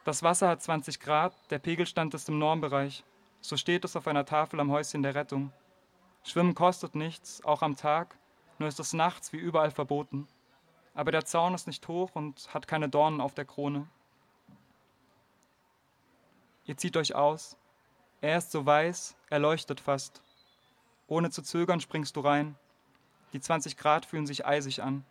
Das 0.02 0.24
Wasser 0.24 0.48
hat 0.48 0.62
20 0.62 0.98
Grad, 0.98 1.34
der 1.52 1.60
Pegelstand 1.60 2.14
ist 2.14 2.28
im 2.28 2.40
Normbereich. 2.40 3.04
So 3.40 3.56
steht 3.56 3.84
es 3.84 3.94
auf 3.94 4.08
einer 4.08 4.26
Tafel 4.26 4.58
am 4.58 4.72
Häuschen 4.72 5.04
der 5.04 5.14
Rettung. 5.14 5.52
Schwimmen 6.24 6.56
kostet 6.56 6.96
nichts, 6.96 7.44
auch 7.44 7.62
am 7.62 7.76
Tag, 7.76 8.18
nur 8.58 8.68
ist 8.68 8.80
es 8.80 8.92
nachts 8.92 9.32
wie 9.32 9.38
überall 9.38 9.70
verboten. 9.70 10.26
Aber 10.94 11.12
der 11.12 11.24
Zaun 11.24 11.54
ist 11.54 11.68
nicht 11.68 11.86
hoch 11.86 12.10
und 12.14 12.52
hat 12.52 12.66
keine 12.66 12.88
Dornen 12.88 13.20
auf 13.20 13.34
der 13.34 13.44
Krone. 13.44 13.86
Ihr 16.66 16.76
zieht 16.76 16.96
euch 16.96 17.14
aus. 17.14 17.56
Er 18.20 18.38
ist 18.38 18.50
so 18.50 18.64
weiß, 18.64 19.16
er 19.28 19.38
leuchtet 19.38 19.80
fast. 19.80 20.22
Ohne 21.06 21.30
zu 21.30 21.42
zögern 21.42 21.80
springst 21.80 22.16
du 22.16 22.20
rein. 22.20 22.56
Die 23.32 23.40
20 23.40 23.76
Grad 23.76 24.06
fühlen 24.06 24.26
sich 24.26 24.46
eisig 24.46 24.82
an. 24.82 25.04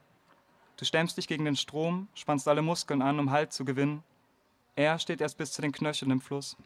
Du 0.78 0.86
stemmst 0.86 1.18
dich 1.18 1.28
gegen 1.28 1.46
den 1.46 1.56
Strom, 1.56 2.08
spannst 2.16 2.48
alle 2.48 2.64
Muskeln 2.64 3.02
an, 3.02 3.20
um 3.20 3.30
Halt 3.30 3.54
zu 3.54 3.66
gewinnen. 3.66 4.04
Er 4.76 4.98
steht 4.98 5.22
erst 5.22 5.38
bis 5.38 5.52
zu 5.52 5.62
den 5.62 5.72
Knöcheln 5.72 6.10
im 6.10 6.22
Fluss. 6.22 6.58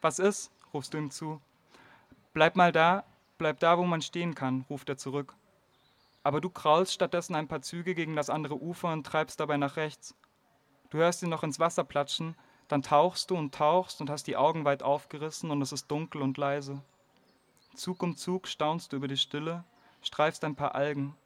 Was 0.00 0.18
ist? 0.18 0.52
rufst 0.72 0.94
du 0.94 0.98
ihm 0.98 1.10
zu. 1.10 1.40
Bleib 2.32 2.54
mal 2.54 2.70
da, 2.70 3.04
bleib 3.38 3.58
da, 3.58 3.76
wo 3.76 3.84
man 3.84 4.02
stehen 4.02 4.36
kann, 4.36 4.64
ruft 4.70 4.88
er 4.88 4.96
zurück. 4.96 5.34
Aber 6.22 6.40
du 6.40 6.48
kraulst 6.48 6.92
stattdessen 6.92 7.34
ein 7.34 7.48
paar 7.48 7.62
Züge 7.62 7.96
gegen 7.96 8.14
das 8.14 8.30
andere 8.30 8.62
Ufer 8.62 8.92
und 8.92 9.04
treibst 9.04 9.40
dabei 9.40 9.56
nach 9.56 9.76
rechts. 9.76 10.14
Du 10.90 10.98
hörst 10.98 11.22
ihn 11.22 11.30
noch 11.30 11.44
ins 11.44 11.60
Wasser 11.60 11.84
platschen, 11.84 12.34
dann 12.68 12.82
tauchst 12.82 13.30
du 13.30 13.36
und 13.36 13.54
tauchst 13.54 14.00
und 14.00 14.10
hast 14.10 14.26
die 14.26 14.36
Augen 14.36 14.64
weit 14.64 14.82
aufgerissen 14.82 15.50
und 15.50 15.62
es 15.62 15.72
ist 15.72 15.90
dunkel 15.90 16.22
und 16.22 16.36
leise. 16.36 16.82
Zug 17.74 18.02
um 18.02 18.16
Zug 18.16 18.48
staunst 18.48 18.92
du 18.92 18.96
über 18.96 19.08
die 19.08 19.16
Stille, 19.16 19.64
streifst 20.02 20.44
ein 20.44 20.56
paar 20.56 20.74
Algen. 20.74 21.16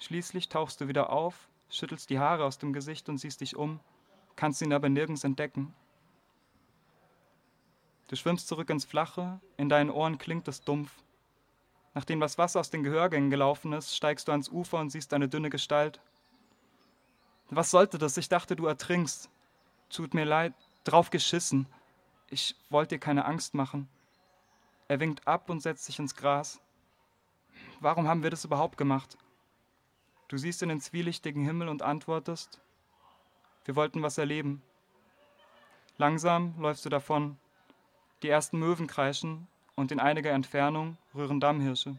Schließlich 0.00 0.48
tauchst 0.48 0.80
du 0.80 0.88
wieder 0.88 1.10
auf, 1.10 1.48
schüttelst 1.70 2.10
die 2.10 2.18
Haare 2.18 2.44
aus 2.44 2.58
dem 2.58 2.72
Gesicht 2.72 3.08
und 3.08 3.18
siehst 3.18 3.40
dich 3.42 3.56
um, 3.56 3.80
kannst 4.36 4.62
ihn 4.62 4.72
aber 4.72 4.88
nirgends 4.88 5.24
entdecken. 5.24 5.74
Du 8.08 8.16
schwimmst 8.16 8.48
zurück 8.48 8.70
ins 8.70 8.84
Flache, 8.84 9.40
in 9.56 9.68
deinen 9.68 9.90
Ohren 9.90 10.18
klingt 10.18 10.48
es 10.48 10.62
dumpf. 10.62 10.90
Nachdem 11.94 12.20
das 12.20 12.38
Wasser 12.38 12.60
aus 12.60 12.70
den 12.70 12.82
Gehörgängen 12.82 13.30
gelaufen 13.30 13.72
ist, 13.72 13.96
steigst 13.96 14.28
du 14.28 14.32
ans 14.32 14.48
Ufer 14.48 14.78
und 14.78 14.90
siehst 14.90 15.14
eine 15.14 15.28
dünne 15.28 15.48
Gestalt. 15.48 16.00
Was 17.50 17.70
sollte 17.70 17.98
das? 17.98 18.16
Ich 18.16 18.28
dachte, 18.28 18.56
du 18.56 18.66
ertrinkst. 18.66 19.30
Tut 19.90 20.14
mir 20.14 20.24
leid, 20.24 20.54
drauf 20.84 21.10
geschissen. 21.10 21.66
Ich 22.30 22.56
wollte 22.70 22.96
dir 22.96 23.00
keine 23.00 23.26
Angst 23.26 23.54
machen. 23.54 23.88
Er 24.88 25.00
winkt 25.00 25.26
ab 25.26 25.50
und 25.50 25.60
setzt 25.60 25.84
sich 25.84 25.98
ins 25.98 26.14
Gras. 26.14 26.60
Warum 27.80 28.08
haben 28.08 28.22
wir 28.22 28.30
das 28.30 28.44
überhaupt 28.44 28.76
gemacht? 28.76 29.16
Du 30.28 30.36
siehst 30.36 30.62
in 30.62 30.68
den 30.68 30.80
zwielichtigen 30.80 31.44
Himmel 31.44 31.68
und 31.68 31.82
antwortest, 31.82 32.60
wir 33.64 33.76
wollten 33.76 34.02
was 34.02 34.18
erleben. 34.18 34.62
Langsam 35.96 36.54
läufst 36.58 36.84
du 36.84 36.88
davon. 36.88 37.38
Die 38.22 38.28
ersten 38.28 38.58
Möwen 38.58 38.86
kreischen 38.86 39.46
und 39.74 39.92
in 39.92 40.00
einiger 40.00 40.32
Entfernung 40.32 40.96
rühren 41.14 41.40
Dammhirsche. 41.40 41.98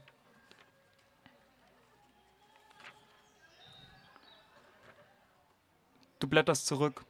Du 6.25 6.29
blätterst 6.29 6.65
zurück. 6.65 7.05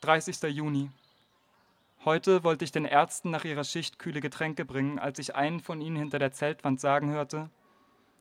30. 0.00 0.42
Juni. 0.52 0.90
Heute 2.04 2.42
wollte 2.42 2.64
ich 2.64 2.72
den 2.72 2.84
Ärzten 2.84 3.30
nach 3.30 3.44
ihrer 3.44 3.62
Schicht 3.62 4.00
kühle 4.00 4.20
Getränke 4.20 4.64
bringen, 4.64 4.98
als 4.98 5.20
ich 5.20 5.36
einen 5.36 5.60
von 5.60 5.80
ihnen 5.80 5.94
hinter 5.94 6.18
der 6.18 6.32
Zeltwand 6.32 6.80
sagen 6.80 7.12
hörte, 7.12 7.48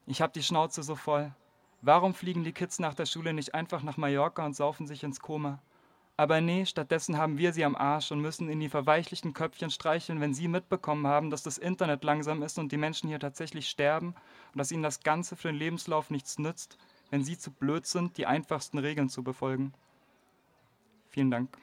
ich 0.06 0.22
hab 0.22 0.34
die 0.34 0.44
Schnauze 0.44 0.84
so 0.84 0.96
voll. 0.96 1.34
Warum 1.82 2.13
fliegen 2.13 2.44
die 2.44 2.51
Kids 2.51 2.77
nach 2.77 2.94
der 2.94 3.08
Schule 3.08 3.34
nicht 3.34 3.56
einfach 3.56 3.82
nach 3.82 3.98
Mallorca 3.98 4.46
und 4.46 4.56
saufen 4.56 4.86
sich 4.86 5.03
ins 5.03 5.20
Koma? 5.20 5.58
Aber 6.15 6.41
nee, 6.41 6.68
stattdessen 6.68 7.18
haben 7.18 7.39
wir 7.39 7.51
sie 7.51 7.65
am 7.65 7.75
Arsch 7.75 8.12
und 8.12 8.22
müssen 8.22 8.50
in 8.50 8.60
die 8.60 8.70
verweichlichten 8.70 9.34
Köpfchen 9.34 9.72
streicheln, 9.72 10.22
wenn 10.22 10.36
sie 10.36 10.48
mitbekommen 10.48 11.08
haben, 11.08 11.32
dass 11.32 11.41
das 11.41 11.58
Internet 11.58 12.03
langsam 12.03 12.44
ist 12.44 12.60
und 12.60 12.72
die 12.72 12.77
Menschen 12.77 13.10
hier 13.10 13.20
tatsächlich 13.20 13.68
sterben 13.68 14.10
und 14.53 14.60
dass 14.60 14.72
ihnen 14.72 14.84
das 14.84 15.00
Ganze 15.00 15.36
für 15.36 15.48
den 15.48 15.58
Lebenslauf 15.58 16.12
nichts 16.12 16.38
nützt, 16.38 16.77
wenn 17.09 17.23
sie 17.23 17.37
zu 17.37 17.51
blöd 17.51 17.85
sind, 17.85 18.17
die 18.17 18.25
einfachsten 18.25 18.77
Regeln 18.77 19.09
zu 19.09 19.23
befolgen. 19.23 19.73
Vielen 21.09 21.31
Dank. 21.31 21.57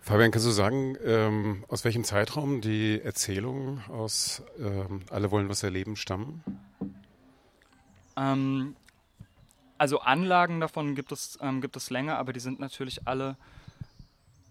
Fabian, 0.00 0.30
kannst 0.30 0.46
du 0.46 0.52
sagen, 0.52 0.96
ähm, 1.04 1.64
aus 1.66 1.84
welchem 1.84 2.04
Zeitraum 2.04 2.60
die 2.60 3.00
Erzählungen 3.02 3.82
aus 3.88 4.40
ähm, 4.56 5.00
Alle 5.10 5.32
wollen 5.32 5.48
was 5.48 5.64
erleben 5.64 5.96
stammen? 5.96 6.44
Ähm, 8.16 8.76
also 9.78 9.98
Anlagen 9.98 10.60
davon 10.60 10.94
gibt 10.94 11.10
es, 11.10 11.38
ähm, 11.42 11.60
gibt 11.60 11.76
es 11.76 11.90
länger, 11.90 12.18
aber 12.18 12.32
die 12.32 12.38
sind 12.38 12.60
natürlich 12.60 13.08
alle 13.08 13.36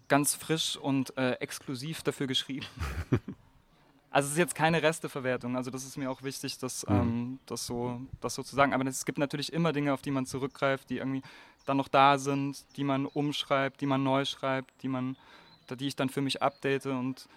ganz 0.08 0.34
frisch 0.34 0.76
und 0.76 1.16
äh, 1.16 1.32
exklusiv 1.32 2.02
dafür 2.02 2.26
geschrieben. 2.26 2.66
also 4.10 4.26
es 4.26 4.32
ist 4.32 4.38
jetzt 4.38 4.54
keine 4.54 4.82
Resteverwertung, 4.82 5.56
also 5.56 5.70
das 5.70 5.84
ist 5.84 5.96
mir 5.96 6.10
auch 6.10 6.22
wichtig, 6.22 6.58
das, 6.58 6.86
mhm. 6.86 6.94
ähm, 6.94 7.38
das, 7.46 7.66
so, 7.66 8.00
das 8.20 8.34
so 8.34 8.42
zu 8.42 8.54
sagen. 8.56 8.72
Aber 8.72 8.86
es 8.86 9.04
gibt 9.04 9.18
natürlich 9.18 9.52
immer 9.52 9.72
Dinge, 9.72 9.92
auf 9.92 10.02
die 10.02 10.10
man 10.10 10.26
zurückgreift, 10.26 10.90
die 10.90 10.98
irgendwie 10.98 11.22
dann 11.64 11.76
noch 11.76 11.88
da 11.88 12.18
sind, 12.18 12.64
die 12.76 12.84
man 12.84 13.06
umschreibt, 13.06 13.80
die 13.80 13.86
man 13.86 14.02
neu 14.02 14.24
schreibt, 14.24 14.82
die 14.82 14.88
man 14.88 15.16
die 15.74 15.88
ich 15.88 15.96
dann 15.96 16.08
für 16.08 16.20
mich 16.20 16.42
update. 16.42 16.86
Und 16.86 17.28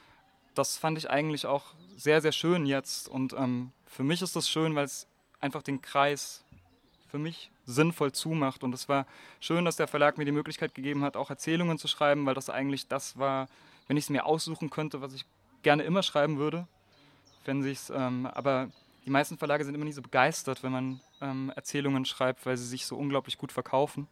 das 0.53 0.77
fand 0.77 0.97
ich 0.97 1.09
eigentlich 1.09 1.45
auch 1.47 1.73
sehr, 1.95 2.21
sehr 2.21 2.31
schön 2.31 2.65
jetzt. 2.65 3.09
Und 3.09 3.33
ähm, 3.33 3.71
für 3.85 4.03
mich 4.03 4.21
ist 4.21 4.35
das 4.35 4.47
schön, 4.47 4.75
weil 4.75 4.85
es 4.85 5.07
einfach 5.39 5.63
den 5.63 5.81
Kreis 5.81 6.43
für 7.09 7.19
mich 7.19 7.51
sinnvoll 7.65 8.11
zumacht. 8.11 8.63
Und 8.63 8.73
es 8.73 8.87
war 8.87 9.05
schön, 9.39 9.65
dass 9.65 9.75
der 9.75 9.87
Verlag 9.87 10.17
mir 10.17 10.25
die 10.25 10.31
Möglichkeit 10.31 10.75
gegeben 10.75 11.03
hat, 11.03 11.17
auch 11.17 11.29
Erzählungen 11.29 11.77
zu 11.77 11.87
schreiben, 11.87 12.25
weil 12.25 12.35
das 12.35 12.49
eigentlich 12.49 12.87
das 12.87 13.17
war, 13.17 13.47
wenn 13.87 13.97
ich 13.97 14.05
es 14.05 14.09
mir 14.09 14.25
aussuchen 14.25 14.69
könnte, 14.69 15.01
was 15.01 15.13
ich 15.13 15.25
gerne 15.63 15.83
immer 15.83 16.03
schreiben 16.03 16.37
würde. 16.37 16.67
Wenn 17.45 17.63
sich's, 17.63 17.89
ähm, 17.89 18.25
aber 18.27 18.69
die 19.05 19.09
meisten 19.09 19.37
Verlage 19.37 19.65
sind 19.65 19.75
immer 19.75 19.85
nicht 19.85 19.95
so 19.95 20.01
begeistert, 20.01 20.63
wenn 20.63 20.71
man 20.71 21.01
ähm, 21.21 21.51
Erzählungen 21.55 22.05
schreibt, 22.05 22.45
weil 22.45 22.57
sie 22.57 22.67
sich 22.67 22.85
so 22.85 22.95
unglaublich 22.95 23.37
gut 23.37 23.51
verkaufen. 23.51 24.07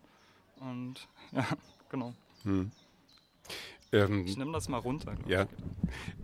Und 0.60 1.08
ja, 1.32 1.46
genau. 1.89 2.13
Hm. 2.44 2.72
Ähm, 3.92 4.25
ich 4.25 4.38
nehme 4.38 4.51
das 4.51 4.68
mal 4.68 4.80
runter. 4.80 5.16
Ja. 5.27 5.46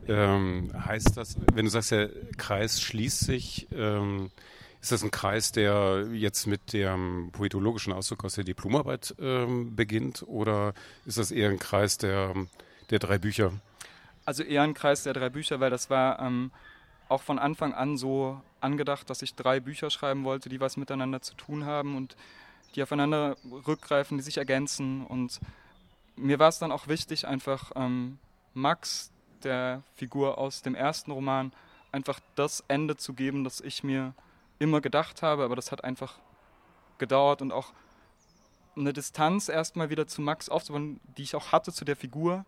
Ähm, 0.07 0.71
heißt 0.73 1.15
das, 1.15 1.37
wenn 1.53 1.65
du 1.65 1.71
sagst, 1.71 1.91
der 1.91 2.09
Kreis 2.37 2.81
schließt 2.81 3.21
sich, 3.21 3.67
ähm, 3.71 4.31
ist 4.83 4.91
das 4.91 5.01
ein 5.01 5.11
Kreis, 5.11 5.53
der 5.53 6.09
jetzt 6.11 6.45
mit 6.45 6.73
dem 6.73 7.29
poetologischen 7.31 7.93
Ausdruck 7.93 8.25
aus 8.25 8.35
der 8.35 8.43
Diplomarbeit 8.43 9.15
ähm, 9.17 9.77
beginnt 9.77 10.23
oder 10.27 10.73
ist 11.05 11.17
das 11.17 11.31
eher 11.31 11.49
ein 11.49 11.57
Kreis 11.57 11.97
der, 11.97 12.33
der 12.89 12.99
drei 12.99 13.17
Bücher? 13.17 13.53
Also 14.25 14.43
eher 14.43 14.61
ein 14.61 14.73
Kreis 14.73 15.03
der 15.03 15.13
drei 15.13 15.29
Bücher, 15.29 15.61
weil 15.61 15.69
das 15.69 15.89
war 15.89 16.19
ähm, 16.19 16.51
auch 17.07 17.21
von 17.21 17.39
Anfang 17.39 17.73
an 17.73 17.95
so 17.95 18.41
angedacht, 18.59 19.09
dass 19.09 19.21
ich 19.21 19.35
drei 19.35 19.61
Bücher 19.61 19.89
schreiben 19.89 20.25
wollte, 20.25 20.49
die 20.49 20.59
was 20.59 20.75
miteinander 20.75 21.21
zu 21.21 21.33
tun 21.35 21.63
haben 21.63 21.95
und 21.95 22.17
die 22.75 22.83
aufeinander 22.83 23.37
rückgreifen, 23.65 24.17
die 24.17 24.23
sich 24.23 24.37
ergänzen 24.37 25.05
und 25.05 25.39
mir 26.17 26.39
war 26.39 26.49
es 26.49 26.59
dann 26.59 26.73
auch 26.73 26.89
wichtig, 26.89 27.25
einfach 27.25 27.71
ähm, 27.77 28.19
Max, 28.53 29.11
der 29.43 29.81
Figur 29.95 30.37
aus 30.37 30.61
dem 30.61 30.75
ersten 30.75 31.11
Roman, 31.11 31.53
einfach 31.93 32.19
das 32.35 32.65
Ende 32.67 32.97
zu 32.97 33.13
geben, 33.13 33.45
das 33.45 33.61
ich 33.61 33.81
mir 33.85 34.13
immer 34.59 34.81
gedacht 34.81 35.21
habe, 35.21 35.43
aber 35.43 35.55
das 35.55 35.71
hat 35.71 35.83
einfach 35.83 36.19
gedauert 36.97 37.41
und 37.41 37.51
auch 37.51 37.73
eine 38.75 38.93
Distanz 38.93 39.49
erstmal 39.49 39.89
wieder 39.89 40.07
zu 40.07 40.21
Max 40.21 40.49
aufzubauen, 40.49 40.99
die 41.17 41.23
ich 41.23 41.35
auch 41.35 41.51
hatte 41.51 41.71
zu 41.71 41.85
der 41.85 41.95
Figur 41.95 42.45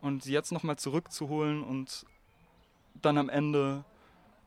und 0.00 0.22
sie 0.22 0.32
jetzt 0.32 0.52
nochmal 0.52 0.76
zurückzuholen 0.76 1.62
und 1.62 2.06
dann 2.94 3.18
am 3.18 3.28
Ende 3.28 3.84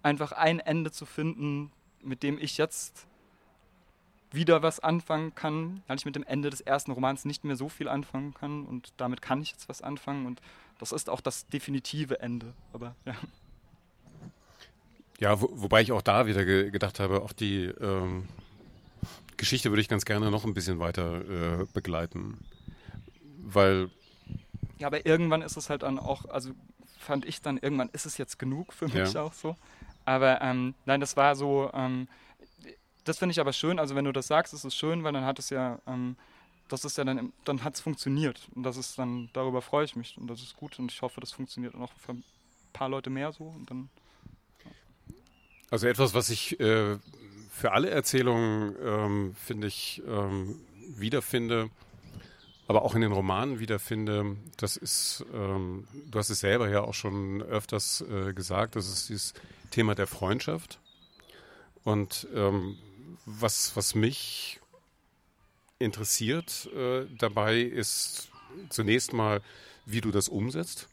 einfach 0.02 0.32
ein 0.32 0.60
Ende 0.60 0.92
zu 0.92 1.06
finden, 1.06 1.72
mit 2.02 2.24
dem 2.24 2.40
ich 2.40 2.58
jetzt 2.58 3.06
wieder 4.32 4.62
was 4.62 4.80
anfangen 4.80 5.34
kann, 5.34 5.84
weil 5.88 5.98
ich 5.98 6.06
mit 6.06 6.16
dem 6.16 6.24
Ende 6.24 6.50
des 6.50 6.62
ersten 6.62 6.92
Romans 6.92 7.26
nicht 7.26 7.44
mehr 7.44 7.56
so 7.56 7.68
viel 7.68 7.88
anfangen 7.88 8.34
kann 8.34 8.66
und 8.66 8.94
damit 8.98 9.22
kann 9.22 9.42
ich 9.42 9.52
jetzt 9.52 9.70
was 9.70 9.82
anfangen 9.82 10.26
und 10.26 10.42
das 10.78 10.92
ist 10.92 11.10
auch 11.10 11.22
das 11.22 11.48
definitive 11.48 12.20
Ende. 12.20 12.54
Aber 12.74 12.96
ja. 13.06 13.16
Ja, 15.20 15.42
wo, 15.42 15.50
wobei 15.54 15.82
ich 15.82 15.92
auch 15.92 16.02
da 16.02 16.28
wieder 16.28 16.46
ge 16.46 16.72
gedacht 16.72 17.00
habe, 17.00 17.22
auch 17.22 17.34
die 17.34 17.66
ähm, 17.66 18.28
Geschichte 19.38 19.70
würde 19.70 19.82
ich 19.82 19.90
ganz 19.90 20.06
gerne 20.06 20.32
noch 20.32 20.46
ein 20.46 20.54
bisschen 20.54 20.80
weiter 20.80 21.62
äh, 21.62 21.66
begleiten, 21.74 22.38
weil 23.38 23.90
ja, 24.80 24.88
aber 24.88 25.06
irgendwann 25.06 25.42
ist 25.42 25.58
es 25.58 25.70
halt 25.70 25.84
dann 25.84 26.00
auch, 26.00 26.26
also 26.26 26.52
fand 26.98 27.26
ich 27.26 27.42
dann 27.42 27.58
irgendwann 27.58 27.90
ist 27.90 28.06
es 28.06 28.18
jetzt 28.18 28.40
genug 28.40 28.74
für 28.74 28.88
mich 28.88 29.14
ja. 29.14 29.24
auch 29.24 29.34
so. 29.34 29.56
Aber 30.06 30.42
ähm, 30.42 30.74
nein, 30.86 31.02
das 31.02 31.18
war 31.18 31.36
so. 31.36 31.70
Ähm, 31.74 32.08
das 33.04 33.18
finde 33.18 33.32
ich 33.32 33.40
aber 33.40 33.54
schön. 33.54 33.80
Also 33.80 33.96
wenn 33.96 34.06
du 34.06 34.12
das 34.12 34.28
sagst, 34.28 34.54
ist 34.54 34.64
es 34.64 34.76
schön, 34.76 35.04
weil 35.04 35.14
dann 35.14 35.26
hat 35.26 35.40
es 35.40 35.50
ja, 35.50 35.80
ähm, 35.88 36.16
das 36.68 36.86
ist 36.86 36.98
ja 36.98 37.04
dann, 37.04 37.34
dann 37.46 37.64
hat 37.64 37.76
es 37.76 37.82
funktioniert. 37.82 38.48
Und 38.56 38.64
das 38.64 38.78
ist 38.78 38.98
dann, 39.00 39.30
darüber 39.34 39.62
freue 39.62 39.86
ich 39.86 39.96
mich. 39.96 40.18
Und 40.18 40.28
das 40.28 40.42
ist 40.42 40.56
gut. 40.56 40.78
Und 40.80 40.92
ich 40.92 41.02
hoffe, 41.02 41.20
das 41.20 41.32
funktioniert 41.32 41.76
auch 41.76 41.92
für 41.98 42.14
ein 42.14 42.24
paar 42.74 42.90
Leute 42.90 43.10
mehr 43.10 43.32
so. 43.32 43.46
Und 43.46 43.70
dann. 43.70 43.90
Also 45.72 45.88
etwas, 45.88 46.14
was 46.14 46.30
ich 46.30 46.60
äh, 46.60 46.98
für 47.52 47.72
alle 47.74 47.90
Erzählungen, 47.90 48.76
ähm, 48.84 49.36
finde 49.36 49.68
ich, 49.68 50.02
ähm, 50.08 50.56
wiederfinde, 50.98 51.70
aber 52.68 52.84
auch 52.84 52.96
in 52.96 53.02
den 53.02 53.12
Romanen 53.12 53.60
wiederfinde, 53.60 54.38
das 54.58 54.78
ist, 54.78 55.26
ähm, 55.34 55.88
du 56.10 56.20
hast 56.20 56.30
es 56.30 56.40
selber 56.40 56.70
ja 56.70 56.82
auch 56.82 56.94
schon 56.94 57.42
öfters 57.42 58.02
äh, 58.02 58.34
gesagt, 58.34 58.76
das 58.76 58.88
ist 58.88 59.10
dieses 59.10 59.34
Thema 59.72 59.96
der 59.96 60.08
Freundschaft. 60.08 60.80
Und 61.84 62.28
ähm, 62.34 62.78
was, 63.26 63.76
was 63.76 63.96
mich 63.96 64.60
interessiert 65.80 66.70
äh, 66.76 67.06
dabei 67.18 67.60
ist 67.62 68.30
zunächst 68.70 69.14
mal, 69.14 69.42
wie 69.86 70.02
du 70.02 70.12
das 70.12 70.30
umsetzt, 70.30 70.90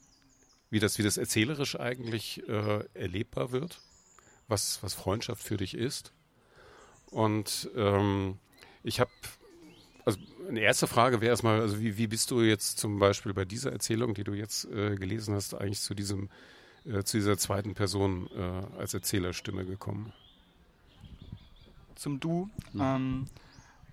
wie 0.71 0.81
das, 0.81 0.99
wie 0.99 1.03
das 1.03 1.17
erzählerisch 1.17 1.79
eigentlich 1.79 2.47
äh, 2.49 2.85
erlebbar 2.95 3.53
wird, 3.53 3.81
was, 4.49 4.83
was 4.83 4.95
Freundschaft 4.95 5.43
für 5.43 5.57
dich 5.57 5.75
ist. 5.75 6.13
Und 7.11 7.71
ähm, 7.77 8.39
ich 8.83 9.01
habe, 9.01 9.11
also 10.05 10.19
eine 10.49 10.61
erste 10.61 10.87
Frage 10.87 11.21
wäre 11.21 11.31
erstmal, 11.31 11.61
also 11.61 11.81
wie, 11.81 11.99
wie 11.99 12.07
bist 12.07 12.31
du 12.31 12.43
jetzt 12.43 12.79
zum 12.79 12.99
Beispiel 12.99 13.35
bei 13.35 13.45
dieser 13.45 13.73
Erzählung, 13.73 14.15
die 14.15 14.25
du 14.25 14.35
jetzt 14.35 14.65
äh, 14.67 14.97
gelesen 14.97 15.35
hast, 15.35 15.55
eigentlich 15.55 15.81
zu 15.81 15.95
diesem, 15.95 16.29
äh, 16.85 17.03
zu 17.03 17.17
dieser 17.17 17.39
zweiten 17.39 17.75
Person 17.75 18.29
äh, 18.37 18.79
als 18.79 18.95
Erzählerstimme 18.95 19.65
gekommen? 19.65 20.13
Zum 21.95 22.21
Du. 22.21 22.51
Mhm. 22.73 22.81
Ähm, 22.81 23.27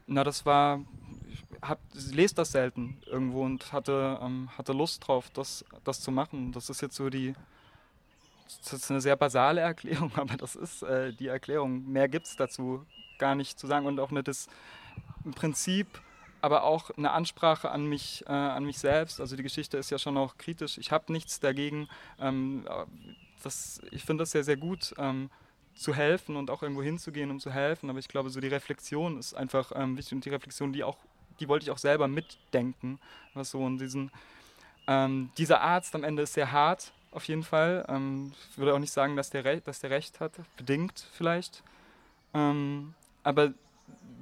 na, 0.05 0.23
das 0.23 0.45
war, 0.45 0.83
ich 1.29 1.43
hab, 1.61 1.79
lese 1.93 2.35
das 2.35 2.51
selten 2.51 2.97
irgendwo 3.05 3.43
und 3.43 3.71
hatte, 3.71 4.19
ähm, 4.21 4.49
hatte 4.57 4.73
Lust 4.73 5.07
drauf, 5.07 5.29
das, 5.33 5.63
das 5.83 6.01
zu 6.01 6.11
machen. 6.11 6.51
Das 6.51 6.69
ist 6.69 6.81
jetzt 6.81 6.95
so 6.95 7.09
die, 7.09 7.33
das 8.59 8.73
ist 8.73 8.91
eine 8.91 9.01
sehr 9.01 9.15
basale 9.15 9.61
Erklärung, 9.61 10.11
aber 10.15 10.37
das 10.37 10.55
ist 10.55 10.83
äh, 10.83 11.13
die 11.13 11.27
Erklärung. 11.27 11.87
Mehr 11.91 12.07
gibt 12.07 12.27
es 12.27 12.35
dazu 12.35 12.85
gar 13.17 13.35
nicht 13.35 13.59
zu 13.59 13.67
sagen 13.67 13.85
und 13.85 13.99
auch 13.99 14.11
nicht 14.11 14.27
das 14.27 14.47
Prinzip, 15.35 15.87
aber 16.41 16.63
auch 16.63 16.89
eine 16.91 17.11
Ansprache 17.11 17.71
an 17.71 17.85
mich, 17.85 18.23
äh, 18.27 18.31
an 18.31 18.65
mich 18.65 18.79
selbst. 18.79 19.21
Also 19.21 19.35
die 19.35 19.43
Geschichte 19.43 19.77
ist 19.77 19.89
ja 19.89 19.97
schon 19.97 20.17
auch 20.17 20.37
kritisch. 20.37 20.77
Ich 20.77 20.91
habe 20.91 21.11
nichts 21.11 21.39
dagegen. 21.39 21.87
Ähm, 22.19 22.67
das, 23.43 23.81
ich 23.91 24.03
finde 24.03 24.23
das 24.23 24.31
sehr, 24.31 24.43
sehr 24.43 24.57
gut. 24.57 24.93
Ähm, 24.97 25.29
zu 25.75 25.93
helfen 25.95 26.35
und 26.35 26.49
auch 26.49 26.61
irgendwo 26.61 26.83
hinzugehen, 26.83 27.31
um 27.31 27.39
zu 27.39 27.51
helfen. 27.51 27.89
Aber 27.89 27.99
ich 27.99 28.07
glaube, 28.07 28.29
so 28.29 28.39
die 28.39 28.47
Reflexion 28.47 29.17
ist 29.17 29.33
einfach 29.33 29.71
ähm, 29.75 29.97
wichtig 29.97 30.13
und 30.13 30.25
die 30.25 30.29
Reflexion, 30.29 30.73
die 30.73 30.83
auch, 30.83 30.97
die 31.39 31.47
wollte 31.47 31.63
ich 31.63 31.71
auch 31.71 31.77
selber 31.77 32.07
mitdenken. 32.07 32.99
Was 33.33 33.51
so 33.51 33.63
und 33.63 33.79
diesen, 33.79 34.11
ähm, 34.87 35.31
dieser 35.37 35.61
Arzt 35.61 35.95
am 35.95 36.03
Ende 36.03 36.23
ist 36.23 36.33
sehr 36.33 36.51
hart, 36.51 36.93
auf 37.13 37.27
jeden 37.27 37.43
Fall. 37.43 37.85
Ähm, 37.87 38.33
ich 38.51 38.57
würde 38.57 38.73
auch 38.73 38.79
nicht 38.79 38.93
sagen, 38.93 39.15
dass 39.15 39.29
der, 39.29 39.45
Re 39.45 39.61
dass 39.61 39.79
der 39.79 39.89
Recht 39.89 40.19
hat, 40.19 40.33
bedingt 40.57 41.07
vielleicht. 41.13 41.63
Ähm, 42.33 42.93
aber 43.23 43.53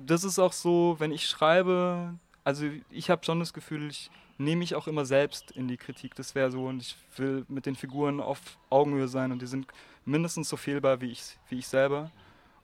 das 0.05 0.24
ist 0.24 0.39
auch 0.39 0.53
so, 0.53 0.95
wenn 1.00 1.12
ich 1.12 1.27
schreibe, 1.27 2.13
also 2.43 2.65
ich 2.89 3.10
habe 3.10 3.24
schon 3.24 3.39
das 3.39 3.53
Gefühl, 3.53 3.89
ich 3.89 4.10
nehme 4.38 4.60
mich 4.60 4.75
auch 4.75 4.88
immer 4.88 5.05
selbst 5.05 5.51
in 5.51 5.67
die 5.67 5.77
Kritik. 5.77 6.15
Das 6.15 6.36
wäre 6.36 6.51
so 6.51 6.65
und 6.65 6.81
ich 6.81 6.98
will 7.17 7.45
mit 7.48 7.65
den 7.65 7.75
Figuren 7.75 8.19
auf 8.19 8.39
Augenhöhe 8.69 9.07
sein 9.07 9.31
und 9.31 9.41
die 9.41 9.48
sind 9.48 9.67
mindestens 10.05 10.50
so 10.50 10.57
fehlbar 10.57 11.01
wie 11.01 11.12
ich, 11.12 11.38
wie 11.50 11.60
ich 11.60 11.67
selber. 11.67 12.12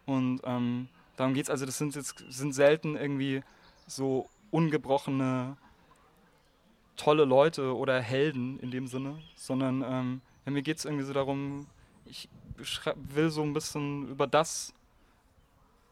Und 0.06 0.42
ähm, 0.44 0.90
darum 1.16 1.34
geht 1.34 1.44
es. 1.44 1.50
Also 1.50 1.66
das 1.66 1.78
sind 1.78 1.96
jetzt 1.96 2.24
sind 2.30 2.54
selten 2.54 2.96
irgendwie 2.96 3.44
so 3.86 4.30
ungebrochene 4.52 5.56
tolle 6.98 7.26
Leute 7.26 7.76
oder 7.76 8.02
Helden 8.02 8.60
in 8.60 8.72
dem 8.72 8.88
Sinne, 8.88 9.20
sondern 9.36 9.84
ähm, 9.88 10.22
mir 10.46 10.62
geht 10.62 10.78
es 10.78 10.86
irgendwie 10.86 11.06
so 11.06 11.14
darum, 11.14 11.68
ich 12.06 12.28
will 12.96 13.30
so 13.30 13.44
ein 13.44 13.54
bisschen 13.54 14.10
über 14.10 14.28
das 14.28 14.74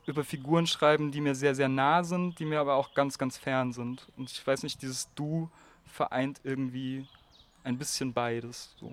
über 0.07 0.23
Figuren 0.23 0.67
schreiben, 0.67 1.11
die 1.11 1.21
mir 1.21 1.35
sehr, 1.35 1.55
sehr 1.55 1.69
nah 1.69 2.03
sind, 2.03 2.39
die 2.39 2.45
mir 2.45 2.59
aber 2.59 2.75
auch 2.75 2.93
ganz, 2.93 3.17
ganz 3.17 3.37
fern 3.37 3.73
sind. 3.73 4.07
Und 4.17 4.31
ich 4.31 4.45
weiß 4.45 4.63
nicht, 4.63 4.81
dieses 4.81 5.09
Du 5.15 5.49
vereint 5.85 6.41
irgendwie 6.43 7.07
ein 7.63 7.77
bisschen 7.77 8.13
beides. 8.13 8.75
So. 8.79 8.91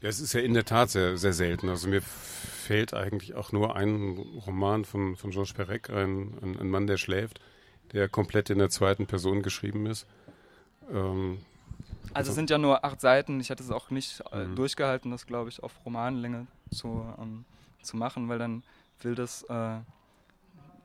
Ja, 0.00 0.08
es 0.08 0.20
ist 0.20 0.32
ja 0.32 0.40
in 0.40 0.54
der 0.54 0.64
Tat 0.64 0.90
sehr, 0.90 1.16
sehr 1.16 1.32
selten. 1.32 1.68
Also 1.68 1.88
mir 1.88 2.02
fällt 2.02 2.94
eigentlich 2.94 3.34
auch 3.34 3.52
nur 3.52 3.76
ein 3.76 4.18
Roman 4.46 4.84
von, 4.84 5.16
von 5.16 5.30
Georges 5.30 5.52
Perec, 5.52 5.90
ein, 5.90 6.38
ein, 6.40 6.58
ein, 6.58 6.70
Mann, 6.70 6.86
der 6.86 6.96
schläft, 6.96 7.40
der 7.92 8.08
komplett 8.08 8.50
in 8.50 8.58
der 8.58 8.70
zweiten 8.70 9.06
Person 9.06 9.42
geschrieben 9.42 9.86
ist. 9.86 10.06
Ähm, 10.90 11.38
also, 12.12 12.14
also 12.14 12.30
es 12.30 12.34
sind 12.34 12.50
ja 12.50 12.58
nur 12.58 12.84
acht 12.84 13.00
Seiten. 13.00 13.40
Ich 13.40 13.50
hätte 13.50 13.62
es 13.62 13.70
auch 13.70 13.90
nicht 13.90 14.22
äh, 14.32 14.44
mhm. 14.44 14.56
durchgehalten, 14.56 15.10
das 15.10 15.26
glaube 15.26 15.48
ich 15.48 15.62
auf 15.62 15.72
Romanlänge 15.84 16.46
zu, 16.70 17.06
ähm, 17.20 17.44
zu 17.82 17.96
machen, 17.96 18.28
weil 18.28 18.38
dann 18.38 18.62
will 19.02 19.14
das. 19.14 19.42
Äh, 19.44 19.78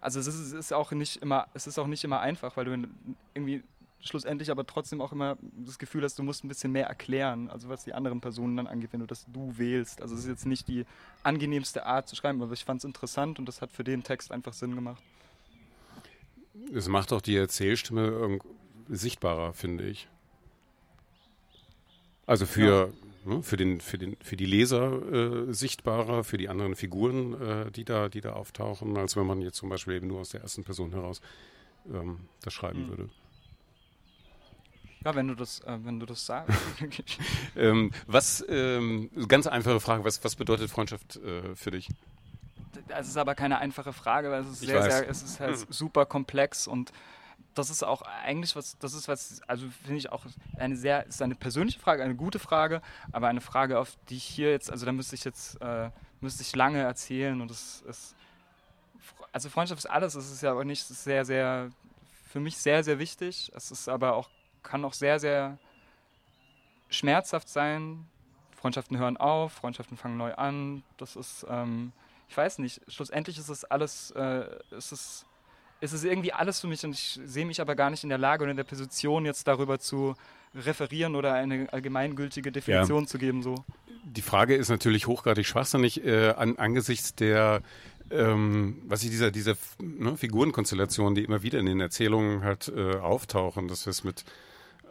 also 0.02 0.20
es 0.20 0.28
ist, 0.28 0.40
es 0.40 0.54
ist, 0.54 0.74
auch 0.74 0.92
nicht 0.92 1.18
immer, 1.18 1.48
es 1.56 1.66
ist 1.66 1.80
auch 1.80 1.88
nicht 1.88 2.04
immer 2.04 2.20
einfach, 2.20 2.58
weil 2.58 2.66
du 2.66 2.88
irgendwie 3.34 3.64
schlussendlich 4.02 4.52
aber 4.52 4.68
trotzdem 4.68 5.02
auch 5.02 5.12
immer 5.12 5.36
das 5.66 5.80
Gefühl 5.80 6.04
hast, 6.04 6.20
du 6.20 6.24
musst 6.24 6.44
ein 6.44 6.48
bisschen 6.48 6.72
mehr 6.72 6.86
erklären, 6.86 7.50
also 7.50 7.70
was 7.70 7.86
die 7.86 7.94
anderen 7.94 8.22
Personen 8.22 8.56
dann 8.56 8.68
angeht, 8.68 8.94
wenn 8.94 9.00
du 9.00 9.08
das 9.08 9.26
Du 9.26 9.58
wählst. 9.58 10.04
Also 10.04 10.14
es 10.14 10.22
ist 10.22 10.28
jetzt 10.28 10.46
nicht 10.46 10.68
die 10.68 10.86
angenehmste 11.24 11.88
Art 11.88 12.08
zu 12.08 12.16
schreiben, 12.16 12.42
aber 12.44 12.54
ich 12.54 12.66
fand 12.66 12.80
es 12.80 12.86
interessant 12.86 13.40
und 13.40 13.48
das 13.48 13.64
hat 13.64 13.72
für 13.72 13.84
den 13.84 14.04
Text 14.04 14.32
einfach 14.32 14.54
Sinn 14.54 14.76
gemacht. 14.76 15.02
Es 16.74 16.88
macht 16.88 17.14
auch 17.14 17.22
die 17.22 17.36
Erzählstimme 17.36 18.40
sichtbarer, 18.88 19.54
finde 19.54 19.86
ich. 19.86 20.08
Also 22.26 22.46
für, 22.46 22.94
ja. 23.26 23.32
ne, 23.34 23.44
für, 23.44 23.58
den, 23.58 23.82
für, 23.82 23.98
den, 23.98 24.18
für 24.22 24.36
die 24.36 24.46
Leser 24.46 25.48
äh, 25.48 25.54
sichtbarer, 25.54 26.24
für 26.24 26.38
die 26.38 26.50
anderen 26.50 26.76
Figuren, 26.76 27.40
äh, 27.40 27.72
die, 27.72 27.86
da, 27.86 28.10
die 28.10 28.22
da 28.22 28.34
auftauchen, 28.34 28.98
als 28.98 29.16
wenn 29.16 29.28
man 29.28 29.42
jetzt 29.42 29.58
zum 29.58 29.70
Beispiel 29.70 29.96
eben 29.96 30.08
nur 30.08 30.22
aus 30.22 30.30
der 30.30 30.42
ersten 30.42 30.64
Person 30.64 30.92
heraus 30.92 31.22
ähm, 31.94 32.20
das 32.42 32.54
schreiben 32.54 32.86
mhm. 32.86 32.90
würde. 32.90 33.10
Ja, 35.04 35.14
wenn 35.14 35.28
du 35.28 35.36
das, 35.36 35.60
äh, 35.60 35.78
wenn 35.84 36.00
du 36.00 36.08
das 36.08 36.26
sagst. 36.26 36.60
ähm, 37.56 37.92
was, 38.08 38.44
ähm, 38.50 39.12
ganz 39.28 39.46
einfache 39.46 39.80
Frage, 39.80 40.04
was, 40.04 40.24
was 40.24 40.36
bedeutet 40.36 40.72
Freundschaft 40.72 41.18
äh, 41.18 41.56
für 41.56 41.72
dich? 41.72 41.90
Das 42.88 43.08
ist 43.08 43.18
aber 43.18 43.36
keine 43.36 43.58
einfache 43.58 43.94
Frage, 43.94 44.32
weil 44.32 44.42
es 44.42 44.50
ist 44.50 44.60
sehr, 44.60 44.84
sehr, 44.84 45.10
es 45.10 45.24
ist 45.24 45.40
halt 45.40 45.58
super 45.74 46.06
komplex 46.06 46.68
und 46.68 46.92
das 47.54 47.70
ist 47.70 47.84
auch 47.84 48.02
eigentlich 48.02 48.56
was, 48.56 48.78
das 48.80 48.94
ist 48.94 49.08
was, 49.08 49.42
also 49.48 49.68
finde 49.84 49.98
ich 49.98 50.12
auch 50.12 50.26
eine 50.58 50.76
sehr, 50.76 51.06
ist 51.06 51.22
eine 51.22 51.36
persönliche 51.36 51.80
Frage, 51.80 52.04
eine 52.04 52.16
gute 52.16 52.38
Frage, 52.38 52.82
aber 53.12 53.28
eine 53.28 53.42
Frage, 53.42 53.80
auf 53.80 53.98
die 54.10 54.18
ich 54.18 54.26
hier 54.26 54.52
jetzt, 54.52 54.70
also 54.70 54.86
da 54.86 54.92
müsste 54.92 55.16
ich 55.16 55.24
jetzt, 55.24 55.60
äh, 55.62 55.90
müsste 56.20 56.44
ich 56.44 56.56
lange 56.56 56.82
erzählen 56.82 57.40
und 57.42 57.50
es 57.50 57.82
ist, 57.88 58.16
also 59.32 59.50
Freundschaft 59.50 59.80
ist 59.80 59.90
alles, 59.90 60.16
es 60.16 60.32
ist 60.32 60.42
ja 60.42 60.54
auch 60.54 60.64
nicht 60.64 60.84
sehr, 60.84 61.24
sehr, 61.24 61.70
für 62.28 62.40
mich 62.40 62.58
sehr, 62.58 62.84
sehr 62.84 63.00
wichtig, 63.00 63.52
es 63.56 63.72
ist 63.72 63.88
aber 63.88 64.16
auch 64.16 64.30
kann 64.66 64.84
auch 64.84 64.94
sehr, 64.94 65.20
sehr 65.20 65.58
schmerzhaft 66.90 67.48
sein. 67.48 68.06
Freundschaften 68.52 68.98
hören 68.98 69.16
auf, 69.16 69.54
Freundschaften 69.54 69.96
fangen 69.96 70.18
neu 70.18 70.34
an. 70.34 70.84
Das 70.98 71.16
ist, 71.16 71.46
ähm, 71.50 71.94
ich 72.30 72.38
weiß 72.38 72.60
nicht, 72.60 72.82
schlussendlich 72.88 73.38
ist 73.38 73.50
es 73.50 73.64
alles, 73.66 74.12
äh, 74.12 74.46
ist 74.72 74.92
es, 74.92 75.26
ist 75.82 75.94
es 75.94 76.04
irgendwie 76.04 76.34
alles 76.34 76.60
für 76.60 76.68
mich 76.68 76.84
und 76.84 76.94
ich 76.94 77.20
sehe 77.26 77.46
mich 77.46 77.62
aber 77.62 77.76
gar 77.76 77.90
nicht 77.90 78.04
in 78.04 78.10
der 78.10 78.18
Lage 78.18 78.44
und 78.44 78.50
in 78.50 78.58
der 78.58 78.64
Position, 78.64 79.26
jetzt 79.26 79.48
darüber 79.48 79.80
zu 79.80 80.16
referieren 80.56 81.16
oder 81.16 81.34
eine 81.34 81.72
allgemeingültige 81.72 82.52
Definition 82.52 83.04
ja. 83.04 83.08
zu 83.08 83.18
geben. 83.18 83.44
So. 83.44 83.56
Die 84.04 84.22
Frage 84.22 84.56
ist 84.56 84.70
natürlich 84.70 85.08
hochgradig 85.08 85.46
schwachsinnig 85.46 86.04
äh, 86.06 86.30
an, 86.30 86.58
angesichts 86.58 87.14
der 87.16 87.62
ähm, 88.12 88.82
was 88.86 89.04
ich 89.04 89.10
dieser, 89.10 89.32
dieser 89.32 89.56
ne, 89.80 90.16
Figurenkonstellation, 90.16 91.16
die 91.16 91.24
immer 91.24 91.42
wieder 91.42 91.60
in 91.60 91.66
den 91.66 91.80
Erzählungen 91.80 92.44
halt 92.44 92.72
äh, 92.76 92.98
auftauchen, 92.98 93.68
dass 93.68 93.86
wir 93.86 93.92
es 93.92 94.04
mit 94.04 94.26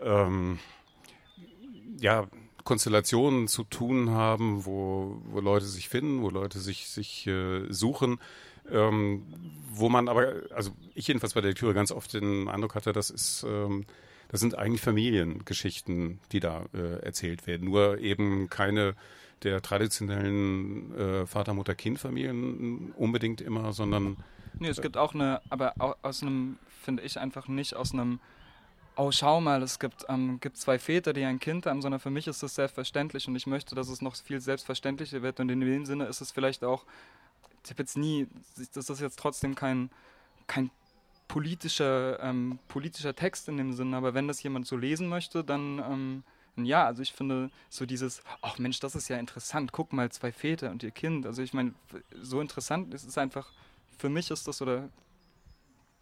ähm, 0.03 0.59
ja, 2.01 2.27
Konstellationen 2.65 3.47
zu 3.47 3.65
tun 3.65 4.11
haben, 4.11 4.65
wo, 4.65 5.21
wo 5.27 5.41
Leute 5.41 5.67
sich 5.67 5.89
finden, 5.89 6.23
wo 6.23 6.31
Leute 6.31 6.59
sich, 6.59 6.89
sich 6.89 7.27
äh, 7.27 7.71
suchen, 7.71 8.19
ähm, 8.71 9.23
wo 9.71 9.89
man 9.89 10.09
aber, 10.09 10.35
also 10.55 10.73
ich 10.95 11.07
jedenfalls 11.07 11.35
bei 11.35 11.41
der 11.41 11.51
Lektüre 11.51 11.75
ganz 11.75 11.93
oft 11.93 12.13
den 12.15 12.49
Eindruck 12.49 12.75
hatte, 12.75 12.93
das 12.93 13.11
ist, 13.11 13.45
ähm, 13.47 13.85
das 14.29 14.41
sind 14.41 14.57
eigentlich 14.57 14.81
Familiengeschichten, 14.81 16.21
die 16.33 16.41
da 16.41 16.65
äh, 16.73 17.01
erzählt 17.05 17.47
werden, 17.47 17.69
nur 17.69 17.99
eben 17.99 18.49
keine 18.49 18.95
der 19.43 19.61
traditionellen 19.61 20.97
äh, 20.97 21.27
Vater-Mutter-Kind-Familien 21.27 22.93
unbedingt 22.97 23.41
immer, 23.43 23.73
sondern 23.73 24.17
Nee, 24.59 24.69
es 24.69 24.81
gibt 24.81 24.97
auch 24.97 25.15
eine, 25.15 25.41
aber 25.51 25.75
aus 26.03 26.23
einem, 26.23 26.59
finde 26.83 27.03
ich 27.03 27.19
einfach 27.19 27.49
nicht 27.49 27.75
aus 27.75 27.93
einem 27.93 28.21
oh, 28.97 29.11
schau 29.11 29.41
mal, 29.41 29.63
es 29.63 29.79
gibt, 29.79 30.05
ähm, 30.09 30.39
gibt 30.41 30.57
zwei 30.57 30.79
Väter, 30.79 31.13
die 31.13 31.25
ein 31.25 31.41
Kind 31.41 31.67
haben, 31.67 31.83
sondern 31.83 32.01
für 32.01 32.11
mich 32.11 32.27
ist 32.27 32.43
das 32.43 32.55
selbstverständlich 32.55 33.27
und 33.29 33.37
ich 33.37 33.47
möchte, 33.47 33.75
dass 33.75 33.89
es 33.89 34.03
noch 34.03 34.17
viel 34.17 34.41
selbstverständlicher 34.41 35.23
wird 35.23 35.41
und 35.41 35.49
in 35.51 35.61
dem 35.61 35.87
Sinne 35.87 36.07
ist 36.07 36.21
es 36.21 36.31
vielleicht 36.31 36.65
auch, 36.65 36.85
ich 37.65 37.71
habe 37.71 37.83
jetzt 37.83 37.97
nie, 37.97 38.29
das 38.75 38.91
ist 38.91 39.01
jetzt 39.01 39.19
trotzdem 39.19 39.55
kein, 39.55 39.91
kein 40.47 40.71
politischer, 41.29 42.21
ähm, 42.23 42.59
politischer 42.69 43.15
Text 43.15 43.49
in 43.49 43.57
dem 43.57 43.73
Sinne, 43.73 43.97
aber 43.97 44.15
wenn 44.15 44.29
das 44.29 44.43
jemand 44.43 44.67
so 44.67 44.77
lesen 44.77 45.09
möchte, 45.09 45.43
dann 45.43 45.79
ähm, 45.79 46.25
ja, 46.57 46.87
also 46.87 47.03
ich 47.03 47.13
finde 47.13 47.51
so 47.69 47.85
dieses, 47.85 48.23
ach 48.41 48.59
Mensch, 48.59 48.79
das 48.79 48.95
ist 48.95 49.09
ja 49.09 49.17
interessant, 49.17 49.73
guck 49.73 49.93
mal, 49.93 50.11
zwei 50.13 50.31
Väter 50.31 50.71
und 50.71 50.83
ihr 50.83 50.93
Kind. 50.93 51.27
Also 51.27 51.43
ich 51.43 51.53
meine, 51.53 51.75
so 52.21 52.41
interessant 52.41 52.95
ist 52.95 53.05
es 53.05 53.19
einfach, 53.19 53.51
für 53.99 54.09
mich 54.09 54.31
ist 54.31 54.47
das 54.47 54.63
oder 54.63 54.89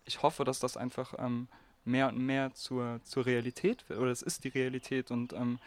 ich 0.05 0.23
hoffe, 0.23 0.45
dass 0.45 0.59
das 0.59 0.77
einfach 0.77 1.15
ähm, 1.19 1.49
mehr 1.85 2.09
und 2.09 2.19
mehr 2.19 2.53
zur, 2.55 3.01
zur 3.05 3.27
Realität 3.27 3.85
oder 3.91 4.11
es 4.11 4.23
ist 4.23 4.45
die 4.45 4.49
Realität 4.49 5.11
und 5.11 5.33
ähm, 5.33 5.59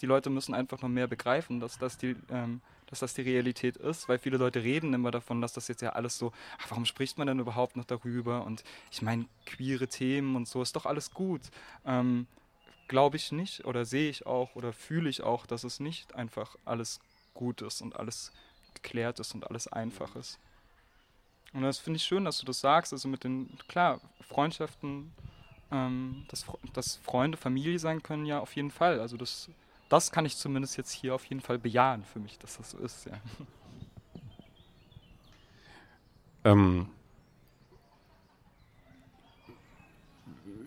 die 0.00 0.06
Leute 0.06 0.30
müssen 0.30 0.54
einfach 0.54 0.80
noch 0.82 0.88
mehr 0.88 1.06
begreifen, 1.06 1.60
dass 1.60 1.78
das 1.78 1.98
die 1.98 2.16
ähm, 2.30 2.60
dass 2.90 2.98
das 2.98 3.14
die 3.14 3.22
Realität 3.22 3.76
ist, 3.76 4.08
weil 4.08 4.18
viele 4.18 4.36
Leute 4.36 4.62
reden 4.62 4.92
immer 4.94 5.12
davon, 5.12 5.40
dass 5.40 5.52
das 5.52 5.68
jetzt 5.68 5.80
ja 5.80 5.90
alles 5.90 6.18
so, 6.18 6.32
ach, 6.58 6.70
warum 6.70 6.84
spricht 6.84 7.18
man 7.18 7.28
denn 7.28 7.38
überhaupt 7.38 7.76
noch 7.76 7.84
darüber? 7.84 8.44
Und 8.44 8.64
ich 8.90 9.00
meine, 9.00 9.26
queere 9.46 9.86
Themen 9.86 10.34
und 10.34 10.48
so 10.48 10.60
ist 10.60 10.74
doch 10.74 10.86
alles 10.86 11.12
gut. 11.12 11.42
Ähm, 11.86 12.26
glaube 12.88 13.16
ich 13.16 13.30
nicht 13.30 13.64
oder 13.64 13.84
sehe 13.84 14.10
ich 14.10 14.26
auch 14.26 14.56
oder 14.56 14.72
fühle 14.72 15.08
ich 15.08 15.22
auch, 15.22 15.46
dass 15.46 15.62
es 15.62 15.78
nicht 15.78 16.16
einfach 16.16 16.56
alles 16.64 16.98
gut 17.34 17.62
ist 17.62 17.80
und 17.80 17.94
alles 17.94 18.32
geklärt 18.74 19.20
ist 19.20 19.32
und 19.32 19.46
alles 19.48 19.68
einfach 19.68 20.16
ist. 20.16 20.40
Und 21.52 21.62
das 21.62 21.78
finde 21.78 21.98
ich 21.98 22.02
schön, 22.02 22.24
dass 22.24 22.38
du 22.38 22.46
das 22.46 22.60
sagst. 22.60 22.92
Also 22.92 23.06
mit 23.06 23.22
den, 23.22 23.56
klar, 23.68 24.00
Freundschaften, 24.28 25.12
ähm, 25.72 26.24
dass, 26.28 26.46
dass 26.72 26.96
Freunde 26.96 27.36
Familie 27.36 27.78
sein 27.78 28.02
können, 28.02 28.26
ja, 28.26 28.40
auf 28.40 28.56
jeden 28.56 28.70
Fall. 28.70 29.00
Also 29.00 29.16
das, 29.16 29.48
das 29.88 30.10
kann 30.10 30.26
ich 30.26 30.36
zumindest 30.36 30.76
jetzt 30.76 30.92
hier 30.92 31.14
auf 31.14 31.24
jeden 31.24 31.40
Fall 31.40 31.58
bejahen 31.58 32.04
für 32.04 32.18
mich, 32.18 32.38
dass 32.38 32.56
das 32.56 32.70
so 32.70 32.78
ist, 32.78 33.06
ja. 33.06 33.20
Ähm, 36.44 36.86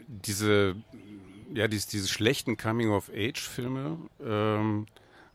diese, 0.08 0.76
ja, 1.54 1.68
diese, 1.68 1.90
diese 1.90 2.08
schlechten 2.08 2.58
Coming-of-Age-Filme 2.58 3.98
ähm, 4.24 4.86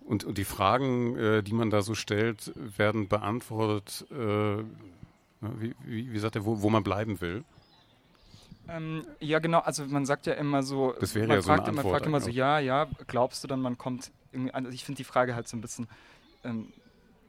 und, 0.05 0.25
und 0.25 0.39
die 0.39 0.45
Fragen, 0.45 1.17
äh, 1.17 1.43
die 1.43 1.53
man 1.53 1.71
da 1.71 1.83
so 1.83 1.95
stellt, 1.95 2.53
werden 2.57 3.09
beantwortet, 3.09 4.07
äh, 4.11 4.63
wie, 5.41 5.75
wie, 5.85 6.13
wie 6.13 6.19
sagt 6.19 6.37
er, 6.37 6.45
wo, 6.45 6.63
wo 6.63 6.71
man 6.71 6.85
bleiben 6.85 7.21
will. 7.21 7.45
Ähm, 8.69 9.07
ja, 9.21 9.39
genau. 9.39 9.61
Also 9.61 9.87
man 9.87 10.05
sagt 10.05 10.27
ja 10.27 10.35
immer 10.35 10.63
so, 10.63 10.93
das 11.01 11.15
wäre 11.15 11.27
man, 11.27 11.37
ja 11.37 11.43
so 11.43 11.49
fragt, 11.49 11.67
eine 11.67 11.77
man 11.77 11.87
fragt 11.87 12.07
immer 12.07 12.21
so, 12.21 12.27
eigentlich 12.27 12.37
ja, 12.37 12.59
ja, 12.59 12.87
glaubst 13.07 13.43
du 13.43 13.49
dann, 13.49 13.61
man 13.61 13.79
kommt 13.79 14.11
irgendwie 14.33 14.53
an? 14.53 14.67
Also 14.67 14.75
ich 14.75 14.85
finde 14.85 14.99
die 14.99 15.05
Frage 15.05 15.35
halt 15.35 15.49
so 15.49 15.57
ein 15.57 15.61
bisschen, 15.61 15.89
ähm, 16.45 16.73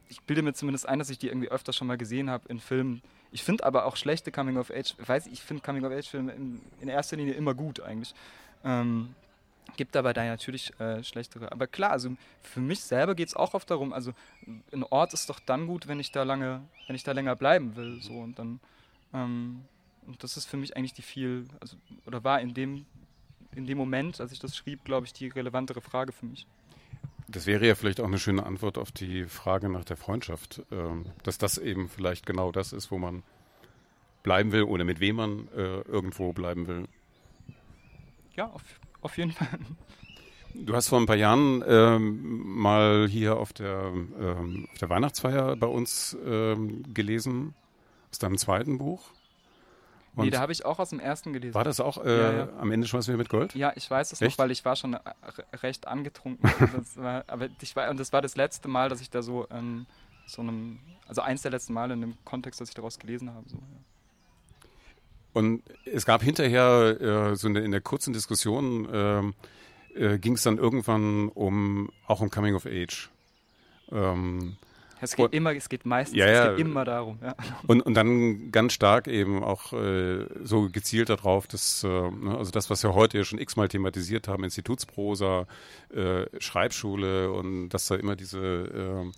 ich 0.08 0.20
bilde 0.22 0.42
mir 0.42 0.52
zumindest 0.52 0.88
ein, 0.88 0.98
dass 0.98 1.08
ich 1.08 1.18
die 1.18 1.28
irgendwie 1.28 1.48
öfter 1.48 1.72
schon 1.72 1.86
mal 1.86 1.96
gesehen 1.96 2.28
habe 2.28 2.48
in 2.48 2.60
Filmen. 2.60 3.00
Ich 3.32 3.44
finde 3.44 3.64
aber 3.64 3.86
auch 3.86 3.96
schlechte 3.96 4.32
Coming-of-Age, 4.32 4.96
weiß 5.06 5.26
ich, 5.26 5.34
ich 5.34 5.42
finde 5.42 5.62
Coming-of-Age-Filme 5.62 6.32
in, 6.32 6.60
in 6.80 6.88
erster 6.88 7.16
Linie 7.16 7.34
immer 7.34 7.54
gut 7.54 7.80
eigentlich. 7.80 8.14
Ähm, 8.64 9.14
gibt 9.76 9.96
aber 9.96 10.12
da 10.12 10.24
natürlich 10.24 10.78
äh, 10.80 11.02
schlechtere. 11.04 11.52
Aber 11.52 11.66
klar, 11.66 11.92
also 11.92 12.10
für 12.42 12.60
mich 12.60 12.80
selber 12.80 13.14
geht 13.14 13.28
es 13.28 13.36
auch 13.36 13.54
oft 13.54 13.70
darum, 13.70 13.92
also 13.92 14.12
ein 14.72 14.82
Ort 14.84 15.14
ist 15.14 15.30
doch 15.30 15.40
dann 15.40 15.66
gut, 15.66 15.86
wenn 15.88 16.00
ich 16.00 16.12
da 16.12 16.24
lange, 16.24 16.60
wenn 16.86 16.96
ich 16.96 17.04
da 17.04 17.12
länger 17.12 17.36
bleiben 17.36 17.76
will. 17.76 18.02
So 18.02 18.14
und 18.14 18.38
dann 18.38 18.60
ähm, 19.14 19.64
und 20.06 20.22
das 20.22 20.36
ist 20.36 20.46
für 20.46 20.56
mich 20.56 20.76
eigentlich 20.76 20.94
die 20.94 21.02
viel, 21.02 21.46
also 21.60 21.76
oder 22.06 22.24
war 22.24 22.40
in 22.40 22.54
dem, 22.54 22.86
in 23.54 23.66
dem 23.66 23.78
Moment, 23.78 24.20
als 24.20 24.32
ich 24.32 24.38
das 24.38 24.56
schrieb, 24.56 24.84
glaube 24.84 25.06
ich, 25.06 25.12
die 25.12 25.28
relevantere 25.28 25.80
Frage 25.80 26.12
für 26.12 26.26
mich. 26.26 26.46
Das 27.28 27.46
wäre 27.46 27.66
ja 27.66 27.74
vielleicht 27.74 28.00
auch 28.00 28.06
eine 28.06 28.18
schöne 28.18 28.44
Antwort 28.44 28.76
auf 28.76 28.90
die 28.90 29.24
Frage 29.24 29.68
nach 29.68 29.84
der 29.84 29.96
Freundschaft, 29.96 30.62
ähm, 30.72 31.06
dass 31.22 31.38
das 31.38 31.58
eben 31.58 31.88
vielleicht 31.88 32.26
genau 32.26 32.50
das 32.50 32.72
ist, 32.72 32.90
wo 32.90 32.98
man 32.98 33.22
bleiben 34.22 34.52
will 34.52 34.64
oder 34.64 34.84
mit 34.84 35.00
wem 35.00 35.16
man 35.16 35.48
äh, 35.48 35.80
irgendwo 35.82 36.32
bleiben 36.32 36.66
will. 36.66 36.88
Ja, 38.34 38.46
auf, 38.46 38.62
auf 39.00 39.16
jeden 39.16 39.32
Fall. 39.32 39.58
Du 40.54 40.74
hast 40.74 40.88
vor 40.88 40.98
ein 40.98 41.06
paar 41.06 41.16
Jahren 41.16 41.62
ähm, 41.66 42.42
mal 42.60 43.06
hier 43.08 43.36
auf 43.36 43.52
der, 43.52 43.92
ähm, 43.92 44.66
auf 44.72 44.78
der 44.78 44.90
Weihnachtsfeier 44.90 45.54
bei 45.56 45.68
uns 45.68 46.16
ähm, 46.26 46.92
gelesen, 46.92 47.54
aus 48.10 48.18
deinem 48.18 48.36
zweiten 48.36 48.78
Buch. 48.78 49.10
Nee, 50.14 50.22
Und 50.24 50.34
da 50.34 50.40
habe 50.40 50.52
ich 50.52 50.64
auch 50.64 50.78
aus 50.78 50.90
dem 50.90 51.00
ersten 51.00 51.32
gelesen. 51.32 51.54
war 51.54 51.64
das 51.64 51.80
auch 51.80 52.02
äh, 52.04 52.18
Ja, 52.18 52.32
ja. 52.32 52.48
am 52.58 52.70
Ende 52.72 52.86
schmeißen 52.86 53.12
wir 53.12 53.18
mit 53.18 53.28
Gold? 53.28 53.54
Ja, 53.54 53.72
ich 53.76 53.90
weiß 53.90 54.12
es 54.12 54.20
noch, 54.20 54.38
weil 54.38 54.50
ich 54.50 54.64
war 54.64 54.76
schon 54.76 54.94
äh, 54.94 54.98
re- 55.24 55.44
recht 55.62 55.86
angetrunken. 55.86 56.48
das 56.76 56.96
war, 56.96 57.24
aber 57.26 57.48
ich 57.60 57.76
war, 57.76 57.90
und 57.90 57.98
das 58.00 58.12
war 58.12 58.22
das 58.22 58.36
letzte 58.36 58.68
Mal, 58.68 58.88
dass 58.88 59.00
ich 59.00 59.10
da 59.10 59.22
so 59.22 59.46
ähm, 59.50 59.86
so 60.26 60.42
einem, 60.42 60.78
also 61.08 61.22
eins 61.22 61.42
der 61.42 61.50
letzten 61.50 61.72
Male 61.72 61.94
in 61.94 62.00
dem 62.02 62.14
Kontext, 62.24 62.60
dass 62.60 62.68
ich 62.68 62.74
daraus 62.74 62.98
gelesen 63.00 63.34
habe. 63.34 63.48
So, 63.48 63.56
ja. 63.56 63.62
Und 65.32 65.62
es 65.84 66.06
gab 66.06 66.22
hinterher 66.22 67.00
äh, 67.32 67.36
so 67.36 67.46
in 67.48 67.54
der, 67.54 67.64
in 67.64 67.70
der 67.70 67.80
kurzen 67.80 68.12
Diskussion 68.12 68.88
ähm, 68.92 69.34
äh, 69.94 70.18
ging 70.18 70.34
es 70.34 70.42
dann 70.42 70.58
irgendwann 70.58 71.28
um 71.28 71.90
auch 72.06 72.20
um 72.20 72.30
Coming 72.30 72.54
of 72.54 72.66
Age. 72.66 73.10
Ähm, 73.92 74.56
Es 75.00 75.16
geht 75.16 75.26
Und- 75.26 75.34
immer, 75.34 75.54
es 75.54 75.68
geht 75.68 75.86
meistens, 75.86 76.18
Ja, 76.18 76.26
es 76.26 76.32
ja. 76.32 76.50
geht 76.50 76.60
immer 76.66 76.84
darum. 76.84 77.18
Ja. 77.22 77.34
und, 77.66 77.80
und 77.82 77.94
dann 77.94 78.50
ganz 78.52 78.72
stark 78.72 79.08
eben 79.08 79.42
auch 79.42 79.72
äh, 79.72 80.26
so 80.42 80.68
gezielt 80.70 81.08
darauf, 81.08 81.46
dass 81.46 81.82
äh, 81.84 81.88
ne, 81.88 82.36
also 82.36 82.50
das, 82.50 82.70
was 82.70 82.82
wir 82.82 82.94
heute 82.94 83.18
ja 83.18 83.24
schon 83.24 83.38
x-mal 83.38 83.68
thematisiert 83.68 84.28
haben, 84.28 84.44
Institutsprosa, 84.44 85.46
äh, 85.94 86.26
Schreibschule 86.38 87.32
und 87.32 87.70
dass 87.70 87.86
da 87.86 87.96
immer 87.96 88.16
diese 88.16 88.38
äh, 88.38 89.10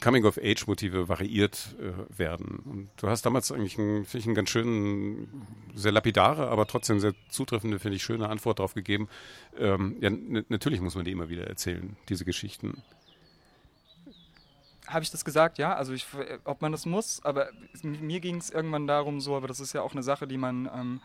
Coming-of-Age-Motive 0.00 1.08
variiert 1.08 1.76
äh, 1.78 2.18
werden. 2.18 2.60
Und 2.64 2.88
du 2.96 3.08
hast 3.08 3.26
damals 3.26 3.52
eigentlich 3.52 3.78
einen, 3.78 4.04
finde 4.04 4.18
ich, 4.18 4.26
einen 4.26 4.34
ganz 4.34 4.50
schönen, 4.50 5.44
sehr 5.74 5.92
lapidare, 5.92 6.48
aber 6.48 6.66
trotzdem 6.66 7.00
sehr 7.00 7.12
zutreffende, 7.28 7.78
finde 7.78 7.96
ich, 7.96 8.02
schöne 8.02 8.28
Antwort 8.28 8.58
darauf 8.58 8.74
gegeben. 8.74 9.08
Ähm, 9.58 9.96
ja, 10.00 10.10
natürlich 10.48 10.80
muss 10.80 10.94
man 10.94 11.04
die 11.04 11.12
immer 11.12 11.28
wieder 11.28 11.46
erzählen, 11.46 11.96
diese 12.08 12.24
Geschichten. 12.24 12.82
Habe 14.92 15.02
ich 15.02 15.10
das 15.10 15.24
gesagt? 15.24 15.58
Ja, 15.58 15.74
also 15.74 15.92
ich, 15.92 16.06
ob 16.44 16.60
man 16.60 16.72
das 16.72 16.86
muss, 16.86 17.24
aber 17.24 17.48
mir 17.82 18.20
ging 18.20 18.36
es 18.36 18.50
irgendwann 18.50 18.86
darum 18.86 19.20
so, 19.20 19.36
aber 19.36 19.48
das 19.48 19.60
ist 19.60 19.72
ja 19.72 19.82
auch 19.82 19.92
eine 19.92 20.02
Sache, 20.02 20.26
die 20.26 20.36
man, 20.36 20.70
ähm, 20.74 21.00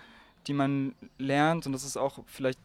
die 0.47 0.53
man 0.53 0.95
lernt 1.17 1.65
und 1.65 1.71
das 1.71 1.83
ist 1.83 1.97
auch 1.97 2.19
vielleicht, 2.25 2.59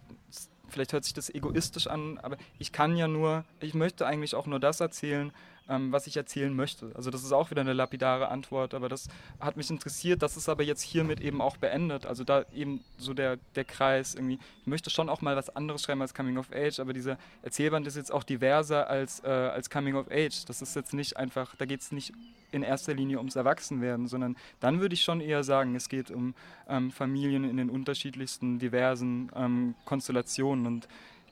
vielleicht 0.68 0.92
hört 0.92 1.04
sich 1.04 1.14
das 1.14 1.30
egoistisch 1.30 1.86
an, 1.86 2.18
aber 2.18 2.36
ich 2.58 2.72
kann 2.72 2.96
ja 2.96 3.08
nur, 3.08 3.44
ich 3.60 3.74
möchte 3.74 4.06
eigentlich 4.06 4.34
auch 4.34 4.46
nur 4.46 4.58
das 4.58 4.80
erzählen, 4.80 5.32
ähm, 5.72 5.90
was 5.90 6.06
ich 6.06 6.16
erzählen 6.16 6.54
möchte. 6.54 6.92
Also 6.94 7.10
das 7.10 7.24
ist 7.24 7.32
auch 7.32 7.50
wieder 7.50 7.62
eine 7.62 7.72
lapidare 7.72 8.28
Antwort, 8.28 8.74
aber 8.74 8.88
das 8.88 9.08
hat 9.40 9.56
mich 9.56 9.70
interessiert, 9.70 10.22
das 10.22 10.36
ist 10.36 10.48
aber 10.48 10.62
jetzt 10.62 10.82
hiermit 10.82 11.20
eben 11.20 11.40
auch 11.40 11.56
beendet. 11.56 12.04
Also 12.04 12.24
da 12.24 12.44
eben 12.54 12.84
so 12.98 13.14
der, 13.14 13.38
der 13.54 13.64
Kreis 13.64 14.14
irgendwie, 14.14 14.38
ich 14.60 14.66
möchte 14.66 14.90
schon 14.90 15.08
auch 15.08 15.22
mal 15.22 15.34
was 15.34 15.54
anderes 15.56 15.82
schreiben 15.82 16.02
als 16.02 16.14
Coming 16.14 16.36
of 16.36 16.52
Age, 16.52 16.78
aber 16.78 16.92
dieser 16.92 17.16
Erzählband 17.42 17.86
ist 17.86 17.96
jetzt 17.96 18.12
auch 18.12 18.22
diverser 18.22 18.88
als, 18.88 19.24
äh, 19.24 19.28
als 19.28 19.70
Coming 19.70 19.94
of 19.94 20.10
Age. 20.10 20.44
Das 20.46 20.60
ist 20.60 20.76
jetzt 20.76 20.92
nicht 20.92 21.16
einfach, 21.16 21.56
da 21.56 21.64
geht 21.64 21.80
es 21.80 21.90
nicht 21.90 22.12
in 22.50 22.62
erster 22.62 22.92
Linie 22.92 23.16
ums 23.16 23.34
Erwachsenwerden, 23.34 24.06
sondern 24.06 24.36
dann 24.60 24.80
würde 24.80 24.94
ich 24.94 25.02
schon 25.02 25.22
eher 25.22 25.42
sagen, 25.42 25.74
es 25.74 25.88
geht 25.88 26.10
um 26.10 26.34
ähm, 26.68 26.90
Familien 26.90 27.44
in 27.44 27.56
den 27.56 27.70
unterschiedlichsten, 27.70 28.58
diversen 28.58 29.30
ähm, 29.34 29.74
Konstellationen 29.86 30.66
und 30.66 30.86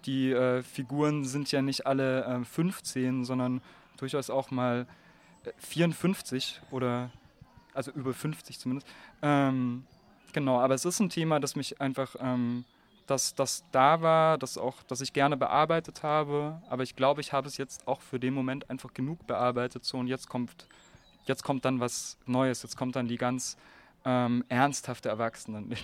die 0.06 0.32
äh, 0.32 0.62
Figuren 0.62 1.26
sind 1.26 1.52
ja 1.52 1.60
nicht 1.60 1.86
alle 1.86 2.24
äh, 2.24 2.44
15, 2.44 3.26
sondern 3.26 3.60
durchaus 4.00 4.30
auch 4.30 4.50
mal 4.50 4.86
äh, 5.44 5.50
54 5.58 6.60
oder 6.70 7.10
also 7.74 7.90
über 7.92 8.12
50 8.12 8.58
zumindest. 8.58 8.88
Ähm, 9.22 9.84
genau, 10.32 10.60
aber 10.60 10.74
es 10.74 10.84
ist 10.84 11.00
ein 11.00 11.08
Thema, 11.08 11.40
das 11.40 11.56
mich 11.56 11.80
einfach, 11.80 12.16
ähm, 12.20 12.64
dass 13.06 13.34
das 13.34 13.64
da 13.72 14.02
war, 14.02 14.38
das 14.38 14.58
auch, 14.58 14.82
das 14.84 15.00
ich 15.00 15.12
gerne 15.12 15.36
bearbeitet 15.36 16.02
habe, 16.02 16.60
aber 16.68 16.82
ich 16.82 16.96
glaube, 16.96 17.20
ich 17.20 17.32
habe 17.32 17.48
es 17.48 17.56
jetzt 17.56 17.86
auch 17.86 18.00
für 18.00 18.18
den 18.20 18.34
Moment 18.34 18.70
einfach 18.70 18.94
genug 18.94 19.26
bearbeitet 19.26 19.84
so 19.84 19.98
und 19.98 20.06
jetzt 20.06 20.28
kommt, 20.28 20.66
jetzt 21.26 21.42
kommt 21.42 21.64
dann 21.64 21.80
was 21.80 22.18
Neues, 22.26 22.62
jetzt 22.62 22.76
kommt 22.76 22.96
dann 22.96 23.08
die 23.08 23.16
ganz 23.16 23.56
ähm, 24.04 24.44
ernsthafte 24.48 25.08
Erwachsenen. 25.08 25.74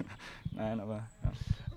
Nein, 0.52 0.80
aber 0.80 1.08
ja. 1.22 1.32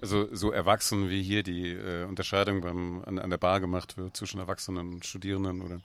Also 0.06 0.28
so 0.36 0.52
erwachsen 0.52 1.10
wie 1.10 1.24
hier 1.24 1.42
die 1.42 1.72
äh, 1.72 2.04
Unterscheidung 2.04 2.62
beim, 2.62 3.04
an, 3.08 3.18
an 3.18 3.32
der 3.32 3.40
Bar 3.40 3.60
gemacht 3.60 3.98
wird 3.98 4.16
zwischen 4.16 4.40
Erwachsenen 4.40 4.94
und 4.94 5.04
Studierenden 5.04 5.64
oder 5.64 5.82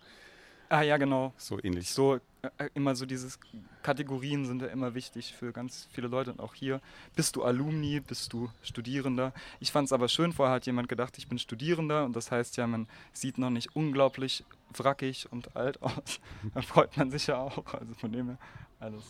Ah 0.68 0.82
ja, 0.82 0.98
genau. 0.98 1.32
so 1.38 1.58
ähnlich. 1.62 1.90
So 1.90 2.16
äh, 2.42 2.68
immer 2.74 2.94
so 2.94 3.06
dieses 3.06 3.38
Kategorien 3.82 4.44
sind 4.44 4.60
ja 4.60 4.68
immer 4.68 4.94
wichtig 4.94 5.32
für 5.32 5.52
ganz 5.52 5.88
viele 5.90 6.06
Leute 6.06 6.32
und 6.32 6.40
auch 6.40 6.52
hier. 6.52 6.82
Bist 7.16 7.34
du 7.34 7.44
Alumni, 7.44 8.00
bist 8.00 8.34
du 8.34 8.50
Studierender? 8.62 9.32
Ich 9.58 9.72
fand 9.72 9.86
es 9.86 9.92
aber 9.94 10.08
schön, 10.08 10.34
vorher 10.34 10.56
hat 10.56 10.66
jemand 10.66 10.90
gedacht, 10.90 11.16
ich 11.16 11.26
bin 11.26 11.38
Studierender 11.38 12.04
und 12.04 12.14
das 12.14 12.30
heißt 12.30 12.58
ja, 12.58 12.66
man 12.66 12.88
sieht 13.14 13.38
noch 13.38 13.48
nicht 13.48 13.74
unglaublich 13.74 14.44
wrackig 14.76 15.32
und 15.32 15.56
alt 15.56 15.82
aus. 15.82 16.20
Da 16.54 16.60
freut 16.60 16.94
man 16.98 17.10
sich 17.10 17.26
ja 17.26 17.38
auch. 17.38 17.72
Also 17.72 17.94
von 17.94 18.12
dem 18.12 18.26
her 18.26 18.38
alles. 18.80 19.02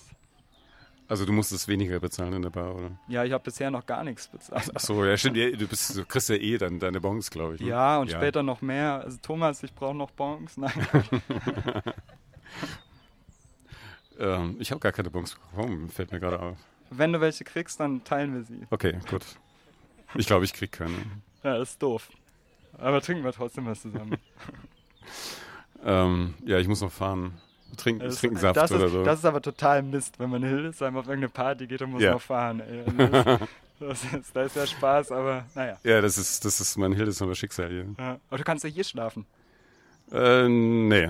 Also 1.11 1.25
du 1.25 1.33
musstest 1.33 1.67
weniger 1.67 1.99
bezahlen 1.99 2.35
in 2.35 2.43
der 2.43 2.51
Bar, 2.51 2.73
oder? 2.77 2.93
Ja, 3.09 3.25
ich 3.25 3.33
habe 3.33 3.43
bisher 3.43 3.69
noch 3.69 3.85
gar 3.85 4.05
nichts 4.05 4.29
bezahlt. 4.29 4.71
Ach 4.73 4.81
so, 4.81 5.05
ja 5.05 5.17
stimmt, 5.17 5.37
ja, 5.37 5.51
du, 5.51 5.67
bist, 5.67 5.97
du 5.97 6.05
kriegst 6.05 6.29
ja 6.29 6.37
eh 6.37 6.57
dann 6.57 6.79
deine 6.79 7.01
Bons, 7.01 7.31
glaube 7.31 7.57
ich. 7.57 7.61
Ne? 7.61 7.67
Ja, 7.67 7.99
und 7.99 8.13
später 8.13 8.45
noch 8.45 8.63
mehr. 8.63 9.03
Also 9.03 9.19
Thomas, 9.21 9.61
ich 9.65 9.75
brauche 9.75 9.97
noch 9.97 10.13
Bons. 10.13 10.57
Nein. 10.57 10.73
Ähm, 14.19 14.57
ich 14.59 14.71
habe 14.71 14.81
gar 14.81 14.93
keine 14.93 15.09
Bons 15.09 15.35
bekommen, 15.35 15.89
fällt 15.89 16.13
mir 16.13 16.21
gerade 16.21 16.39
auf. 16.39 16.59
Wenn 16.91 17.11
du 17.11 17.23
welche 17.23 17.43
kriegst, 17.43 17.81
dann 17.81 18.05
teilen 18.05 18.35
wir 18.35 18.43
sie. 18.43 18.67
Okay, 18.69 18.99
gut. 19.09 19.25
Ich 20.15 20.27
glaube, 20.27 20.45
ich 20.45 20.53
krieg 20.53 20.71
keine. 20.71 20.93
Ja, 21.43 21.57
das 21.57 21.71
ist 21.71 21.83
doof. 21.83 22.11
Aber 22.77 23.01
trinken 23.01 23.25
wir 23.25 23.33
trotzdem 23.33 23.65
was 23.65 23.81
zusammen. 23.81 24.19
Ähm, 25.83 26.35
ja, 26.45 26.59
ich 26.59 26.69
muss 26.69 26.83
noch 26.83 26.93
fahren. 26.93 27.41
Trink, 27.77 28.01
Das, 28.03 28.17
trinken 28.21 28.37
Saft 28.39 28.57
das, 28.57 28.73
oder 28.73 28.87
ist, 28.87 28.93
so. 28.93 29.05
das 29.05 29.19
ist 29.21 29.25
aber 29.25 29.41
total 29.43 29.83
Mist, 29.83 30.19
wenn 30.19 30.31
man 30.31 30.43
in 30.43 30.49
Hildesheim 30.49 30.97
auf 30.97 31.07
irgendeine 31.07 31.29
Party 31.31 31.67
geht 31.67 31.81
und 31.83 31.93
muss 31.93 32.03
Ja. 32.03 32.13
noch 32.13 32.21
fahren. 32.23 32.61
Ey. 32.61 32.85
Also 32.99 33.47
Das, 33.81 34.05
ist, 34.05 34.37
da 34.37 34.43
ist 34.43 34.57
ja 34.57 34.67
Spaß, 34.67 35.11
aber 35.11 35.47
naja. 35.55 35.79
ja, 35.85 36.03
das 36.03 36.19
ist, 36.19 36.45
das 36.45 36.61
ist 36.61 36.77
mein 36.77 36.93
Hildesheimer 36.93 37.35
Schicksal 37.35 37.71
hier. 37.71 37.87
Ja. 37.99 38.19
Aber 38.29 38.37
du 38.37 38.45
kannst 38.45 38.63
ja 38.63 38.69
hier 38.69 38.85
schlafen. 38.85 39.25
Äh, 40.13 40.47
nee. 40.49 41.09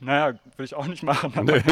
Naja, 0.00 0.28
würde 0.56 0.64
ich 0.64 0.74
auch 0.74 0.86
nicht 0.86 1.02
machen. 1.02 1.32
Nee. 1.44 1.62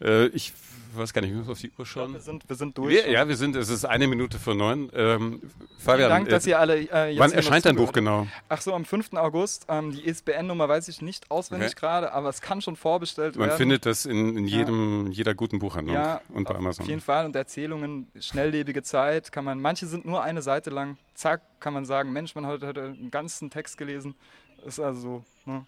äh, 0.00 0.26
ich 0.26 0.52
weiß 0.96 1.12
gar 1.12 1.20
nicht, 1.22 1.30
wir 1.30 1.38
müssen 1.38 1.50
auf 1.50 1.60
die 1.60 1.70
Uhr 1.78 1.86
schauen. 1.86 2.12
Wir 2.12 2.20
sind, 2.20 2.48
wir 2.48 2.56
sind 2.56 2.76
durch. 2.76 2.94
Wir, 2.94 3.10
ja, 3.10 3.26
wir 3.28 3.36
sind, 3.36 3.56
es 3.56 3.68
ist 3.68 3.84
eine 3.84 4.06
Minute 4.06 4.38
vor 4.38 4.54
neun. 4.54 4.90
Ähm, 4.94 5.40
Fabian, 5.78 5.98
Vielen 5.98 6.08
Dank, 6.10 6.28
dass 6.28 6.46
äh, 6.46 6.50
ihr 6.50 6.58
alle 6.58 6.76
äh, 6.76 7.10
jetzt 7.10 7.18
wann 7.18 7.32
erscheint 7.32 7.64
dein 7.64 7.76
Buch 7.76 7.92
genau? 7.92 8.26
Ach 8.48 8.60
so, 8.60 8.74
am 8.74 8.84
5. 8.84 9.14
August. 9.14 9.66
Ähm, 9.68 9.92
die 9.92 10.06
ISBN-Nummer 10.06 10.68
weiß 10.68 10.88
ich 10.88 11.02
nicht 11.02 11.30
auswendig 11.30 11.70
Okay. 11.72 11.80
gerade, 11.80 12.12
aber 12.12 12.28
es 12.28 12.40
kann 12.40 12.60
schon 12.60 12.76
vorbestellt 12.76 13.36
Man 13.36 13.48
werden. 13.48 13.58
findet 13.58 13.86
das 13.86 14.06
in, 14.06 14.36
in 14.36 14.46
jedem, 14.46 15.10
jeder 15.10 15.34
guten 15.34 15.58
Buchhandlung 15.58 15.94
ja, 15.96 16.20
und 16.28 16.44
bei 16.44 16.50
auf 16.50 16.56
Amazon. 16.58 16.86
jeden 16.86 17.00
Fall. 17.00 17.24
Und 17.26 17.36
Erzählungen, 17.36 18.08
schnelllebige 18.18 18.82
Zeit, 18.82 19.32
kann 19.32 19.44
man, 19.44 19.60
manche 19.60 19.86
sind 19.86 20.04
nur 20.04 20.22
eine 20.22 20.42
Seite 20.42 20.70
lang. 20.70 20.96
Zack, 21.14 21.42
kann 21.60 21.72
man 21.74 21.84
sagen, 21.84 22.12
Mensch, 22.12 22.34
man 22.34 22.46
hat 22.46 22.62
heute 22.62 22.82
einen 22.82 23.10
ganzen 23.10 23.50
Text 23.50 23.78
gelesen. 23.78 24.14
Ist 24.64 24.80
also 24.80 25.24
so, 25.46 25.50
ne? 25.50 25.66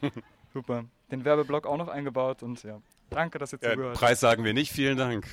Super. 0.52 0.84
Den 1.10 1.24
Werbeblock 1.24 1.66
auch 1.66 1.76
noch 1.76 1.88
eingebaut 1.88 2.42
und 2.42 2.62
ja. 2.62 2.80
Danke, 3.14 3.38
dass 3.38 3.52
ihr 3.52 3.60
zugehört 3.60 3.90
habt. 3.90 3.98
Preis 3.98 4.20
sagen 4.20 4.44
wir 4.44 4.54
nicht. 4.54 4.72
Vielen 4.72 4.96
Dank. 4.96 5.26